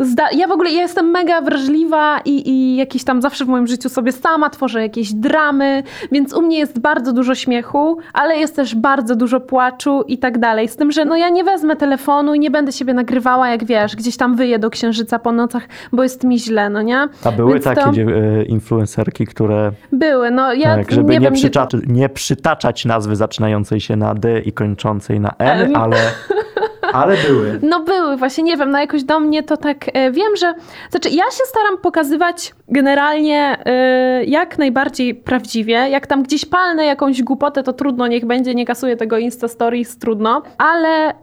Zda- 0.00 0.30
ja 0.32 0.46
w 0.48 0.50
ogóle 0.50 0.70
ja 0.70 0.82
jestem 0.82 1.10
mega 1.10 1.40
wrażliwa 1.40 2.20
i, 2.24 2.50
i 2.50 2.76
jakieś 2.76 3.04
tam 3.04 3.22
zawsze 3.22 3.44
w 3.44 3.48
moim 3.48 3.66
życiu 3.66 3.88
sobie 3.88 4.12
sama 4.12 4.50
tworzę 4.50 4.82
jakieś 4.82 5.12
dramy, 5.12 5.82
więc 6.12 6.34
u 6.34 6.42
mnie 6.42 6.58
jest 6.58 6.78
bardzo 6.80 7.12
dużo 7.12 7.34
śmiechu, 7.34 7.98
ale 8.12 8.36
jest 8.36 8.56
też 8.56 8.74
bardzo 8.74 9.16
dużo 9.16 9.40
płaczu 9.40 10.02
i 10.08 10.18
tak 10.18 10.38
dalej. 10.38 10.68
Z 10.68 10.76
tym, 10.76 10.92
że 10.92 11.04
no 11.04 11.16
ja 11.16 11.28
nie 11.28 11.44
wezmę 11.44 11.76
telefonu 11.76 12.34
i 12.34 12.38
nie 12.40 12.50
będę 12.50 12.72
siebie 12.72 12.94
nagrywała, 12.94 13.48
jak 13.48 13.64
wiesz, 13.64 13.96
gdzieś 13.96 14.16
tam 14.16 14.36
wyję 14.36 14.58
do 14.58 14.70
księżyca 14.70 15.18
po 15.18 15.32
nocach, 15.32 15.62
bo 15.92 16.02
jest 16.02 16.24
mi 16.24 16.38
źle, 16.38 16.70
no 16.70 16.82
nie? 16.82 17.08
a 17.24 17.32
były 17.32 17.52
Więc 17.52 17.64
takie 17.64 17.80
to- 18.04 18.12
e, 18.12 18.42
influencerki, 18.44 19.26
które 19.26 19.72
Były, 19.92 20.30
no 20.30 20.52
ja 20.52 20.76
tak, 20.76 20.92
żeby 20.92 21.12
nie 21.12 21.18
nie, 21.18 21.30
wiem, 21.30 21.34
nie- 21.86 21.94
nie 21.94 22.08
przytaczać 22.08 22.84
nazwy 22.84 23.16
zaczynającej 23.16 23.80
się 23.80 23.96
na 23.96 24.14
D 24.14 24.40
i 24.40 24.52
kończącej 24.52 25.20
na 25.20 25.34
N, 25.38 25.76
ale, 25.76 25.96
ale 26.92 27.16
były. 27.28 27.58
No 27.62 27.80
były, 27.80 28.16
właśnie 28.16 28.44
nie 28.44 28.56
wiem, 28.56 28.70
no 28.70 28.78
jakoś 28.78 29.04
do 29.04 29.20
mnie 29.20 29.42
to 29.42 29.56
tak 29.56 29.76
e, 29.92 30.10
wiem, 30.10 30.36
że. 30.36 30.54
Znaczy, 30.90 31.08
ja 31.08 31.24
się 31.24 31.44
staram 31.44 31.78
pokazywać 31.78 32.54
generalnie 32.68 33.58
e, 33.64 34.24
jak 34.24 34.58
najbardziej 34.58 35.14
prawdziwie. 35.14 35.72
Jak 35.72 36.06
tam 36.06 36.22
gdzieś 36.22 36.44
palnę 36.44 36.84
jakąś 36.84 37.22
głupotę, 37.22 37.62
to 37.62 37.72
trudno, 37.72 38.06
niech 38.06 38.26
będzie, 38.26 38.54
nie 38.54 38.66
kasuję 38.66 38.96
tego 38.96 39.18
Insta 39.18 39.48
Stories, 39.48 39.98
trudno. 39.98 40.42
Ale 40.58 41.14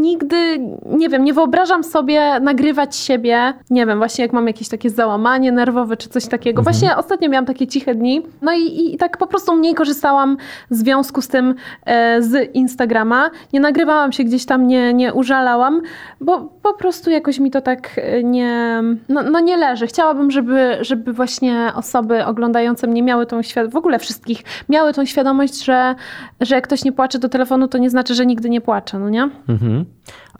nigdy, 0.00 0.60
nie 0.86 1.08
wiem, 1.08 1.24
nie 1.24 1.32
wyobrażam 1.32 1.84
sobie 1.84 2.40
nagrywać 2.40 2.96
siebie, 2.96 3.52
nie 3.70 3.86
wiem, 3.86 3.98
właśnie 3.98 4.24
jak 4.24 4.32
mam 4.32 4.46
jakieś 4.46 4.68
takie 4.68 4.90
załamanie 4.90 5.52
nerwowe 5.52 5.96
czy 5.96 6.08
coś 6.08 6.26
takiego. 6.26 6.62
Właśnie 6.62 6.96
ostatnio 6.96 7.28
miałam 7.28 7.46
takie 7.46 7.66
ciche 7.66 7.94
dni, 7.94 8.22
no 8.42 8.52
i, 8.52 8.94
i 8.94 8.96
tak 8.96 9.18
po 9.18 9.26
prostu 9.26 9.56
mniej 9.56 9.74
korzystałam 9.74 10.36
w 10.70 10.74
związku 10.74 11.22
z 11.22 11.28
tym 11.28 11.54
e, 11.84 12.22
z 12.22 12.54
Instagrama. 12.54 13.30
Nie 13.52 13.60
nagrywałam 13.60 14.12
się 14.12 14.24
gdzieś 14.24 14.46
tam, 14.46 14.66
nie, 14.66 14.89
nie 14.92 15.14
użalałam, 15.14 15.80
bo 16.20 16.48
po 16.62 16.74
prostu 16.74 17.10
jakoś 17.10 17.38
mi 17.38 17.50
to 17.50 17.60
tak 17.60 17.90
e, 17.96 18.22
nie, 18.24 18.82
no, 19.08 19.22
no 19.22 19.40
nie 19.40 19.56
leży. 19.56 19.86
Chciałabym, 19.86 20.30
żeby, 20.30 20.78
żeby 20.80 21.12
właśnie 21.12 21.72
osoby 21.74 22.24
oglądające 22.24 22.86
mnie 22.86 23.02
miały 23.02 23.26
tą 23.26 23.42
świadomość, 23.42 23.74
w 23.74 23.76
ogóle 23.76 23.98
wszystkich, 23.98 24.42
miały 24.68 24.92
tą 24.92 25.04
świadomość, 25.04 25.64
że, 25.64 25.94
że 26.40 26.54
jak 26.54 26.64
ktoś 26.64 26.84
nie 26.84 26.92
płacze 26.92 27.18
do 27.18 27.28
telefonu, 27.28 27.68
to 27.68 27.78
nie 27.78 27.90
znaczy, 27.90 28.14
że 28.14 28.26
nigdy 28.26 28.50
nie 28.50 28.60
płacze, 28.60 28.98
no 28.98 29.08
nie? 29.08 29.28
Mhm. 29.48 29.84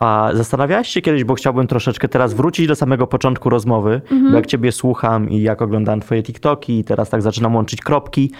A 0.00 0.30
zastanawiałaś 0.34 0.88
się 0.88 1.00
kiedyś, 1.02 1.24
bo 1.24 1.34
chciałbym 1.34 1.66
troszeczkę 1.66 2.08
teraz 2.08 2.34
wrócić 2.34 2.66
do 2.66 2.76
samego 2.76 3.06
początku 3.06 3.50
rozmowy, 3.50 4.00
Mhm. 4.10 4.30
bo 4.30 4.36
jak 4.36 4.46
ciebie 4.46 4.72
słucham 4.72 5.30
i 5.30 5.42
jak 5.42 5.62
oglądam 5.62 6.00
twoje 6.00 6.22
TikToki 6.22 6.78
i 6.78 6.84
teraz 6.84 7.10
tak 7.10 7.22
zaczynam 7.22 7.54
łączyć 7.56 7.80
kropki, 7.80 8.32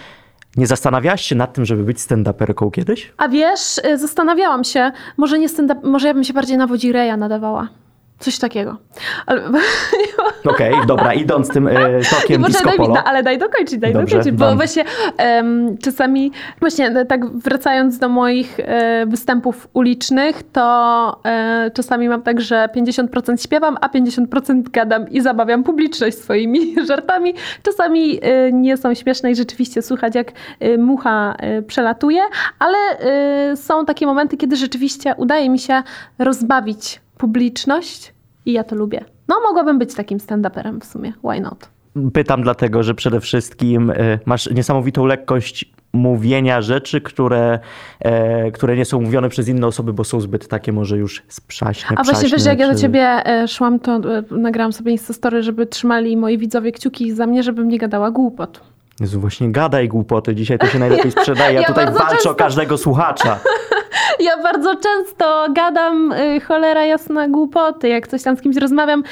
nie 0.57 0.67
zastanawiałaś 0.67 1.21
się 1.21 1.35
nad 1.35 1.53
tym, 1.53 1.65
żeby 1.65 1.83
być 1.83 1.97
stand-uperką 1.97 2.71
kiedyś? 2.71 3.13
A 3.17 3.27
wiesz, 3.27 3.77
y, 3.77 3.97
zastanawiałam 3.97 4.63
się, 4.63 4.91
może 5.17 5.39
nie 5.39 5.49
stand 5.49 5.83
może 5.83 6.07
ja 6.07 6.13
bym 6.13 6.23
się 6.23 6.33
bardziej 6.33 6.57
na 6.57 6.67
Wodzireja 6.67 7.17
nadawała. 7.17 7.67
Coś 8.21 8.39
takiego. 8.39 8.77
Ale, 9.25 9.41
Okej, 10.45 10.73
dobra, 10.87 11.13
idąc 11.13 11.49
tym 11.49 11.67
e, 11.67 11.73
tokiem 12.21 12.41
disco 12.41 12.65
daj 12.65 12.77
polo. 12.77 13.03
ale 13.05 13.23
daj 13.23 13.37
dokończyć, 13.37 13.79
daj 13.79 13.93
Dobrze, 13.93 14.05
dokończyć, 14.17 14.37
bo 14.39 14.45
dam. 14.45 14.57
właśnie 14.57 14.83
em, 15.17 15.77
czasami, 15.77 16.31
właśnie 16.59 16.87
e, 16.87 17.05
tak 17.05 17.37
wracając 17.37 17.99
do 17.99 18.09
moich 18.09 18.59
e, 18.59 19.05
występów 19.05 19.67
ulicznych, 19.73 20.43
to 20.53 21.19
e, 21.25 21.71
czasami 21.73 22.09
mam 22.09 22.21
tak, 22.21 22.41
że 22.41 22.69
50% 22.75 23.43
śpiewam, 23.43 23.77
a 23.81 23.87
50% 23.87 24.61
gadam 24.71 25.09
i 25.09 25.21
zabawiam 25.21 25.63
publiczność 25.63 26.17
swoimi 26.17 26.75
żartami. 26.87 27.33
Czasami 27.63 28.19
nie 28.53 28.77
są 28.77 28.93
śmieszne 28.93 29.31
i 29.31 29.35
rzeczywiście 29.35 29.81
słychać 29.81 30.15
jak 30.15 30.31
mucha 30.77 31.35
przelatuje, 31.67 32.21
ale 32.59 32.77
są 33.55 33.85
takie 33.85 34.05
momenty, 34.05 34.37
kiedy 34.37 34.55
rzeczywiście 34.55 35.15
udaje 35.17 35.49
mi 35.49 35.59
się 35.59 35.83
rozbawić 36.19 37.01
publiczność 37.21 38.13
i 38.45 38.51
ja 38.53 38.63
to 38.63 38.75
lubię. 38.75 39.05
No, 39.27 39.35
mogłabym 39.47 39.79
być 39.79 39.93
takim 39.93 40.17
stand-uperem 40.17 40.79
w 40.79 40.85
sumie. 40.85 41.13
Why 41.23 41.41
not? 41.41 41.69
Pytam 42.13 42.41
dlatego, 42.41 42.83
że 42.83 42.93
przede 42.95 43.19
wszystkim 43.19 43.89
e, 43.89 44.19
masz 44.25 44.49
niesamowitą 44.51 45.05
lekkość 45.05 45.71
mówienia 45.93 46.61
rzeczy, 46.61 47.01
które, 47.01 47.59
e, 47.99 48.51
które 48.51 48.75
nie 48.75 48.85
są 48.85 49.01
mówione 49.01 49.29
przez 49.29 49.47
inne 49.47 49.67
osoby, 49.67 49.93
bo 49.93 50.03
są 50.03 50.21
zbyt 50.21 50.47
takie 50.47 50.71
może 50.73 50.97
już 50.97 51.23
sprzaśne, 51.27 51.97
A 51.97 52.03
właśnie 52.03 52.29
wiesz, 52.29 52.45
jak 52.45 52.59
ja 52.59 52.67
do 52.67 52.73
czy- 52.75 52.79
ciebie 52.81 53.01
e, 53.25 53.47
szłam, 53.47 53.79
to 53.79 53.99
nagrałam 54.31 54.73
sobie 54.73 54.91
Instastory, 54.91 55.43
żeby 55.43 55.65
trzymali 55.65 56.17
moi 56.17 56.37
widzowie 56.37 56.71
kciuki 56.71 57.11
za 57.11 57.27
mnie, 57.27 57.43
żebym 57.43 57.67
nie 57.67 57.77
gadała 57.77 58.11
głupot. 58.11 58.61
Jezu, 58.99 59.19
właśnie 59.19 59.51
gadaj 59.51 59.87
głupoty, 59.87 60.35
dzisiaj 60.35 60.59
to 60.59 60.67
się 60.67 60.79
najlepiej 60.79 61.11
sprzedaje, 61.21 61.53
ja 61.53 61.61
Ja 61.61 61.67
tutaj 61.67 61.85
walczę 61.85 62.15
często- 62.15 62.31
o 62.31 62.35
każdego 62.35 62.77
słuchacza. 62.77 63.39
Ja 64.19 64.43
bardzo 64.43 64.75
często 64.75 65.47
gadam 65.53 66.11
y, 66.11 66.39
cholera 66.39 66.85
jasna 66.85 67.27
głupoty, 67.27 67.89
jak 67.89 68.07
coś 68.07 68.23
tam 68.23 68.37
z 68.37 68.41
kimś 68.41 68.55
rozmawiam 68.57 69.03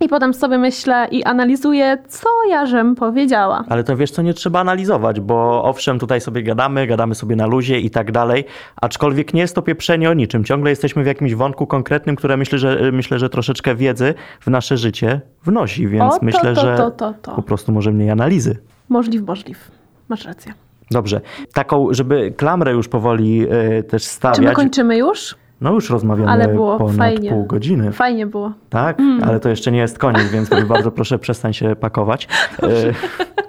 i 0.00 0.08
potem 0.08 0.34
sobie 0.34 0.58
myślę 0.58 1.08
i 1.10 1.24
analizuję, 1.24 1.98
co 2.08 2.28
ja 2.48 2.66
żem 2.66 2.94
powiedziała. 2.94 3.64
Ale 3.68 3.84
to 3.84 3.96
wiesz 3.96 4.10
co, 4.10 4.22
nie 4.22 4.34
trzeba 4.34 4.60
analizować, 4.60 5.20
bo 5.20 5.64
owszem, 5.64 5.98
tutaj 5.98 6.20
sobie 6.20 6.42
gadamy, 6.42 6.86
gadamy 6.86 7.14
sobie 7.14 7.36
na 7.36 7.46
luzie 7.46 7.80
i 7.80 7.90
tak 7.90 8.12
dalej, 8.12 8.44
aczkolwiek 8.80 9.34
nie 9.34 9.40
jest 9.40 9.54
to 9.54 9.62
pieprzenie 9.62 10.10
o 10.10 10.14
niczym. 10.14 10.44
Ciągle 10.44 10.70
jesteśmy 10.70 11.02
w 11.02 11.06
jakimś 11.06 11.34
wątku 11.34 11.66
konkretnym, 11.66 12.16
które 12.16 12.36
myślę, 12.36 12.58
że, 12.58 12.92
myślę, 12.92 13.18
że 13.18 13.28
troszeczkę 13.28 13.74
wiedzy 13.74 14.14
w 14.40 14.46
nasze 14.46 14.76
życie 14.76 15.20
wnosi, 15.44 15.88
więc 15.88 16.14
O, 16.14 16.18
to, 16.18 16.24
myślę, 16.24 16.54
to, 16.54 16.60
że 16.60 16.76
to, 16.76 17.14
to. 17.22 17.34
po 17.36 17.42
prostu 17.42 17.72
może 17.72 17.92
mniej 17.92 18.10
analizy. 18.10 18.58
Możliw, 18.88 19.22
możliw. 19.26 19.70
Masz 20.08 20.24
rację. 20.24 20.63
Dobrze. 20.90 21.20
Taką, 21.52 21.88
żeby 21.94 22.32
klamrę 22.36 22.72
już 22.72 22.88
powoli 22.88 23.42
y, 23.78 23.82
też 23.82 24.02
Czy 24.02 24.08
my 24.08 24.12
stawiać. 24.12 24.54
kończymy 24.54 24.96
już? 24.96 25.34
No 25.60 25.72
już 25.72 25.90
rozmawiamy 25.90 26.30
Ale 26.30 26.48
było 26.48 26.78
ponad 26.78 26.96
fajnie. 26.96 27.30
pół 27.30 27.44
godziny. 27.46 27.92
Fajnie 27.92 28.26
było. 28.26 28.52
Tak, 28.70 28.98
ale 29.26 29.40
to 29.40 29.48
jeszcze 29.48 29.72
nie 29.72 29.78
jest 29.78 29.98
koniec, 29.98 30.28
więc 30.30 30.50
bardzo 30.68 30.90
proszę 30.90 31.18
przestań 31.18 31.54
się 31.54 31.76
pakować. 31.76 32.28
E, 32.62 32.66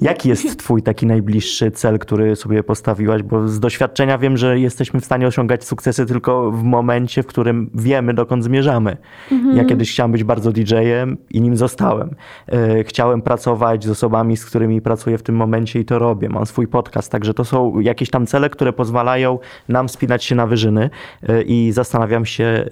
Jaki 0.00 0.28
jest 0.28 0.58
twój 0.58 0.82
taki 0.82 1.06
najbliższy 1.06 1.70
cel, 1.70 1.98
który 1.98 2.36
sobie 2.36 2.62
postawiłaś? 2.62 3.22
Bo 3.22 3.48
z 3.48 3.60
doświadczenia 3.60 4.18
wiem, 4.18 4.36
że 4.36 4.58
jesteśmy 4.58 5.00
w 5.00 5.04
stanie 5.04 5.26
osiągać 5.26 5.64
sukcesy 5.64 6.06
tylko 6.06 6.50
w 6.50 6.62
momencie, 6.62 7.22
w 7.22 7.26
którym 7.26 7.70
wiemy, 7.74 8.14
dokąd 8.14 8.44
zmierzamy. 8.44 8.96
Ja 9.54 9.64
kiedyś 9.64 9.92
chciałem 9.92 10.12
być 10.12 10.24
bardzo 10.24 10.52
DJ-em 10.52 11.16
i 11.30 11.40
nim 11.40 11.56
zostałem. 11.56 12.14
E, 12.48 12.84
Chciałem 12.84 13.22
pracować 13.22 13.84
z 13.84 13.90
osobami, 13.90 14.36
z 14.36 14.46
którymi 14.46 14.80
pracuję 14.80 15.18
w 15.18 15.22
tym 15.22 15.36
momencie 15.36 15.80
i 15.80 15.84
to 15.84 15.98
robię. 15.98 16.28
Mam 16.28 16.46
swój 16.46 16.66
podcast, 16.68 17.12
także 17.12 17.34
to 17.34 17.44
są 17.44 17.80
jakieś 17.80 18.10
tam 18.10 18.26
cele, 18.26 18.50
które 18.50 18.72
pozwalają 18.72 19.38
nam 19.68 19.88
spinać 19.88 20.24
się 20.24 20.34
na 20.34 20.46
wyżyny 20.46 20.90
e, 21.28 21.42
i 21.42 21.72
zastanawiam 21.72 22.26
się, 22.26 22.44
e, 22.44 22.68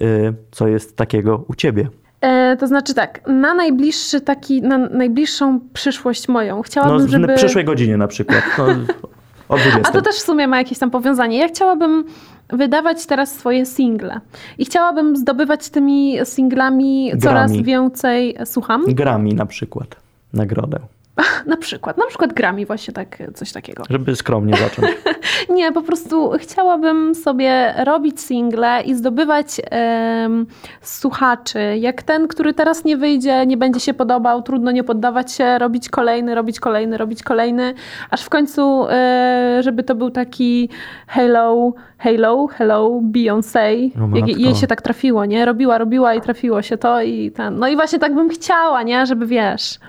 co 0.51 0.67
jest 0.67 0.95
takiego 0.95 1.45
u 1.47 1.55
ciebie. 1.55 1.89
E, 2.21 2.57
to 2.57 2.67
znaczy 2.67 2.93
tak, 2.93 3.27
na 3.27 3.53
najbliższy 3.53 4.21
taki, 4.21 4.61
na 4.61 4.77
najbliższą 4.77 5.59
przyszłość 5.73 6.27
moją 6.27 6.57
No, 6.57 6.63
chciałabym, 6.63 7.07
w 7.07 7.09
żeby... 7.09 7.33
przyszłej 7.35 7.65
godzinie 7.65 7.97
na 7.97 8.07
przykład. 8.07 8.43
No, 8.57 8.65
o 9.49 9.57
20. 9.57 9.89
A 9.89 9.91
to 9.91 10.01
też 10.01 10.15
w 10.15 10.21
sumie 10.21 10.47
ma 10.47 10.57
jakieś 10.57 10.79
tam 10.79 10.91
powiązanie. 10.91 11.37
Ja 11.37 11.47
chciałabym 11.47 12.05
wydawać 12.49 13.05
teraz 13.05 13.35
swoje 13.35 13.65
single. 13.65 14.19
I 14.57 14.65
chciałabym 14.65 15.17
zdobywać 15.17 15.69
tymi 15.69 16.17
singlami 16.23 17.11
coraz 17.21 17.51
więcej, 17.51 18.37
słucham, 18.45 18.85
Grami 18.87 19.33
na 19.33 19.45
przykład. 19.45 19.95
Nagrodę. 20.33 20.79
na 21.45 21.57
przykład, 21.57 21.97
na 21.97 22.05
przykład 22.05 22.33
Grammy, 22.33 22.65
właśnie 22.65 22.93
tak, 22.93 23.17
coś 23.35 23.51
takiego. 23.51 23.83
Żeby 23.89 24.15
skromnie 24.15 24.57
zacząć. 24.57 24.87
Nie, 25.49 25.71
po 25.71 25.81
prostu 25.81 26.31
chciałabym 26.37 27.15
sobie 27.15 27.73
robić 27.85 28.21
single 28.21 28.83
i 28.83 28.95
zdobywać 28.95 29.61
em, 29.71 30.45
słuchaczy. 30.81 31.59
Jak 31.79 32.03
ten, 32.03 32.27
który 32.27 32.53
teraz 32.53 32.85
nie 32.85 32.97
wyjdzie, 32.97 33.45
nie 33.45 33.57
będzie 33.57 33.79
się 33.79 33.93
podobał, 33.93 34.41
trudno 34.41 34.71
nie 34.71 34.83
poddawać 34.83 35.31
się, 35.31 35.57
robić 35.57 35.89
kolejny, 35.89 36.35
robić 36.35 36.59
kolejny, 36.59 36.97
robić 36.97 37.23
kolejny, 37.23 37.73
aż 38.09 38.21
w 38.21 38.29
końcu, 38.29 38.85
e, 38.89 39.59
żeby 39.63 39.83
to 39.83 39.95
był 39.95 40.11
taki 40.11 40.69
hello, 41.07 41.73
hello, 41.97 42.47
hello, 42.47 42.99
Beyoncé. 43.11 43.91
Jej 44.37 44.55
się 44.55 44.67
tak 44.67 44.81
trafiło, 44.81 45.25
nie? 45.25 45.45
Robiła, 45.45 45.77
robiła 45.77 46.13
i 46.13 46.21
trafiło 46.21 46.61
się 46.61 46.77
to 46.77 47.01
i 47.01 47.31
ten. 47.31 47.59
No 47.59 47.67
i 47.67 47.75
właśnie 47.75 47.99
tak 47.99 48.15
bym 48.15 48.29
chciała, 48.29 48.83
nie? 48.83 49.05
Żeby 49.05 49.25
wiesz, 49.25 49.79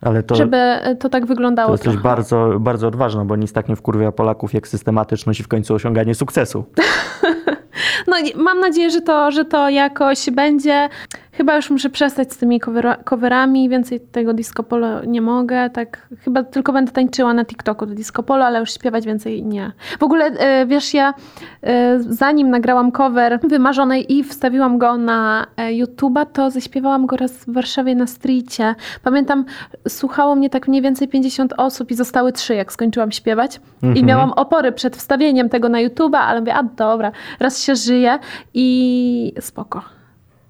Ale 0.00 0.22
to, 0.22 0.34
żeby 0.34 0.56
e, 0.56 0.96
to 0.96 1.08
tak 1.08 1.26
wyglądało. 1.26 1.68
to 1.68 1.74
jesteś 1.74 1.92
trochę. 1.92 2.02
bardzo, 2.02 2.52
bardzo 2.60 2.88
odważna, 2.88 3.24
bo 3.24 3.36
nic 3.36 3.52
tak 3.52 3.68
nie 3.68 3.76
wkurwia 3.76 4.12
Polaków 4.12 4.54
jak 4.54 4.68
systematyczność 4.68 5.40
i 5.40 5.42
w 5.42 5.48
końcu 5.48 5.74
osiąganie 5.74 6.14
sukcesu. 6.14 6.64
No 8.06 8.18
i 8.18 8.36
mam 8.36 8.60
nadzieję, 8.60 8.90
że 8.90 9.00
to, 9.00 9.30
że 9.30 9.44
to 9.44 9.68
jakoś 9.68 10.30
będzie. 10.30 10.88
Chyba 11.40 11.56
już 11.56 11.70
muszę 11.70 11.90
przestać 11.90 12.32
z 12.32 12.36
tymi 12.36 12.60
covera- 12.60 13.04
coverami, 13.04 13.68
więcej 13.68 14.00
tego 14.00 14.34
disco 14.34 14.62
polo 14.62 15.04
nie 15.04 15.20
mogę. 15.20 15.70
Tak, 15.70 16.08
chyba 16.24 16.42
tylko 16.42 16.72
będę 16.72 16.92
tańczyła 16.92 17.34
na 17.34 17.44
TikToku 17.44 17.86
do 17.86 17.94
disco 17.94 18.22
polo, 18.22 18.44
ale 18.44 18.60
już 18.60 18.74
śpiewać 18.74 19.06
więcej 19.06 19.44
nie. 19.44 19.72
W 19.98 20.02
ogóle 20.02 20.24
e, 20.24 20.66
wiesz, 20.66 20.94
ja 20.94 21.14
e, 21.62 22.00
zanim 22.00 22.50
nagrałam 22.50 22.92
cover 22.92 23.40
Wymarzonej 23.42 24.18
i 24.18 24.24
wstawiłam 24.24 24.78
go 24.78 24.96
na 24.96 25.46
e, 25.56 25.70
YouTube'a, 25.70 26.26
to 26.32 26.50
zaśpiewałam 26.50 27.06
go 27.06 27.16
raz 27.16 27.32
w 27.32 27.52
Warszawie 27.52 27.94
na 27.94 28.06
streetie. 28.06 28.74
Pamiętam, 29.02 29.44
słuchało 29.88 30.36
mnie 30.36 30.50
tak 30.50 30.68
mniej 30.68 30.82
więcej 30.82 31.08
50 31.08 31.54
osób 31.56 31.90
i 31.90 31.94
zostały 31.94 32.32
trzy, 32.32 32.54
jak 32.54 32.72
skończyłam 32.72 33.12
śpiewać. 33.12 33.60
I 33.94 34.04
miałam 34.04 34.32
opory 34.32 34.72
przed 34.72 34.96
wstawieniem 34.96 35.48
tego 35.48 35.68
na 35.68 35.78
YouTube'a, 35.78 36.16
ale 36.16 36.40
mówię, 36.40 36.54
a 36.54 36.62
dobra, 36.62 37.12
raz 37.38 37.62
się 37.62 37.76
żyje 37.76 38.18
i 38.54 39.32
spoko. 39.40 39.99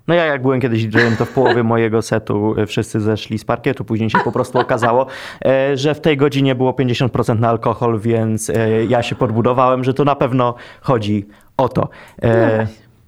No 0.08 0.14
ja 0.14 0.24
jak 0.24 0.42
byłem 0.42 0.60
kiedyś 0.60 0.86
DJ-em, 0.86 1.16
to 1.16 1.24
w 1.24 1.30
połowie 1.30 1.62
mojego 1.62 2.02
setu 2.02 2.54
e, 2.58 2.66
wszyscy 2.66 3.00
zeszli 3.00 3.38
z 3.38 3.44
parkietu. 3.44 3.84
Później 3.84 4.10
się 4.10 4.18
po 4.24 4.32
prostu 4.32 4.58
okazało, 4.58 5.06
e, 5.44 5.76
że 5.76 5.94
w 5.94 6.00
tej 6.00 6.16
godzinie 6.16 6.54
było 6.54 6.72
50% 6.72 7.38
na 7.40 7.48
alkohol, 7.48 8.00
więc 8.00 8.50
e, 8.50 8.84
ja 8.84 9.02
się 9.02 9.14
podbudowałem, 9.14 9.84
że 9.84 9.94
to 9.94 10.04
na 10.04 10.14
pewno 10.14 10.54
chodzi 10.80 11.26
o 11.56 11.68
to. 11.68 11.88
E, 12.22 12.66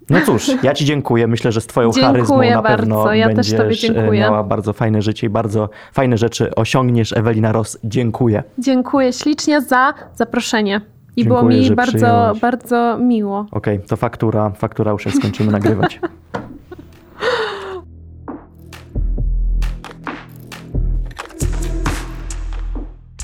No 0.09 0.19
cóż, 0.25 0.51
ja 0.63 0.73
Ci 0.73 0.85
dziękuję. 0.85 1.27
Myślę, 1.27 1.51
że 1.51 1.61
z 1.61 1.67
Twoją 1.67 1.91
Dziękuję 1.91 2.05
charyzmą 2.05 2.37
na 2.37 2.61
pewno 2.61 2.95
bardzo. 2.95 3.13
Ja 3.13 3.35
też 3.35 3.53
będziesz 3.53 3.91
miała 4.11 4.43
bardzo 4.43 4.73
fajne 4.73 5.01
życie 5.01 5.27
i 5.27 5.29
bardzo 5.29 5.69
fajne 5.93 6.17
rzeczy 6.17 6.55
osiągniesz. 6.55 7.13
Ewelina 7.17 7.51
Ross, 7.51 7.77
dziękuję. 7.83 8.43
Dziękuję 8.57 9.13
ślicznie 9.13 9.61
za 9.61 9.93
zaproszenie. 10.15 10.81
I 11.15 11.25
było 11.25 11.39
Dziękuję, 11.39 11.59
mi 11.59 11.65
że 11.65 11.75
bardzo, 11.75 11.91
przyjęłaś. 11.93 12.39
bardzo 12.39 12.97
miło. 12.97 13.45
Okej, 13.51 13.79
to 13.79 13.95
faktura, 13.97 14.49
faktura 14.49 14.91
już 14.91 15.03
skończymy 15.15 15.51
nagrywać. 15.51 15.99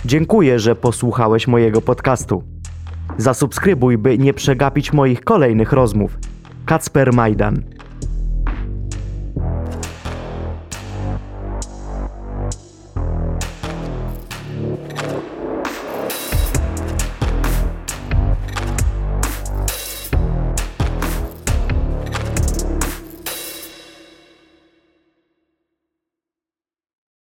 Dziękuję, 0.06 0.60
że 0.60 0.76
posłuchałeś 0.76 1.48
mojego 1.48 1.82
podcastu. 1.82 2.44
Zasubskrybuj, 3.18 3.98
by 3.98 4.18
nie 4.18 4.34
przegapić 4.34 4.94
moich 4.94 5.22
kolejnych 5.22 5.74
rozmów. 5.74 6.18
Kacper 6.66 7.14
Majdan. 7.14 7.79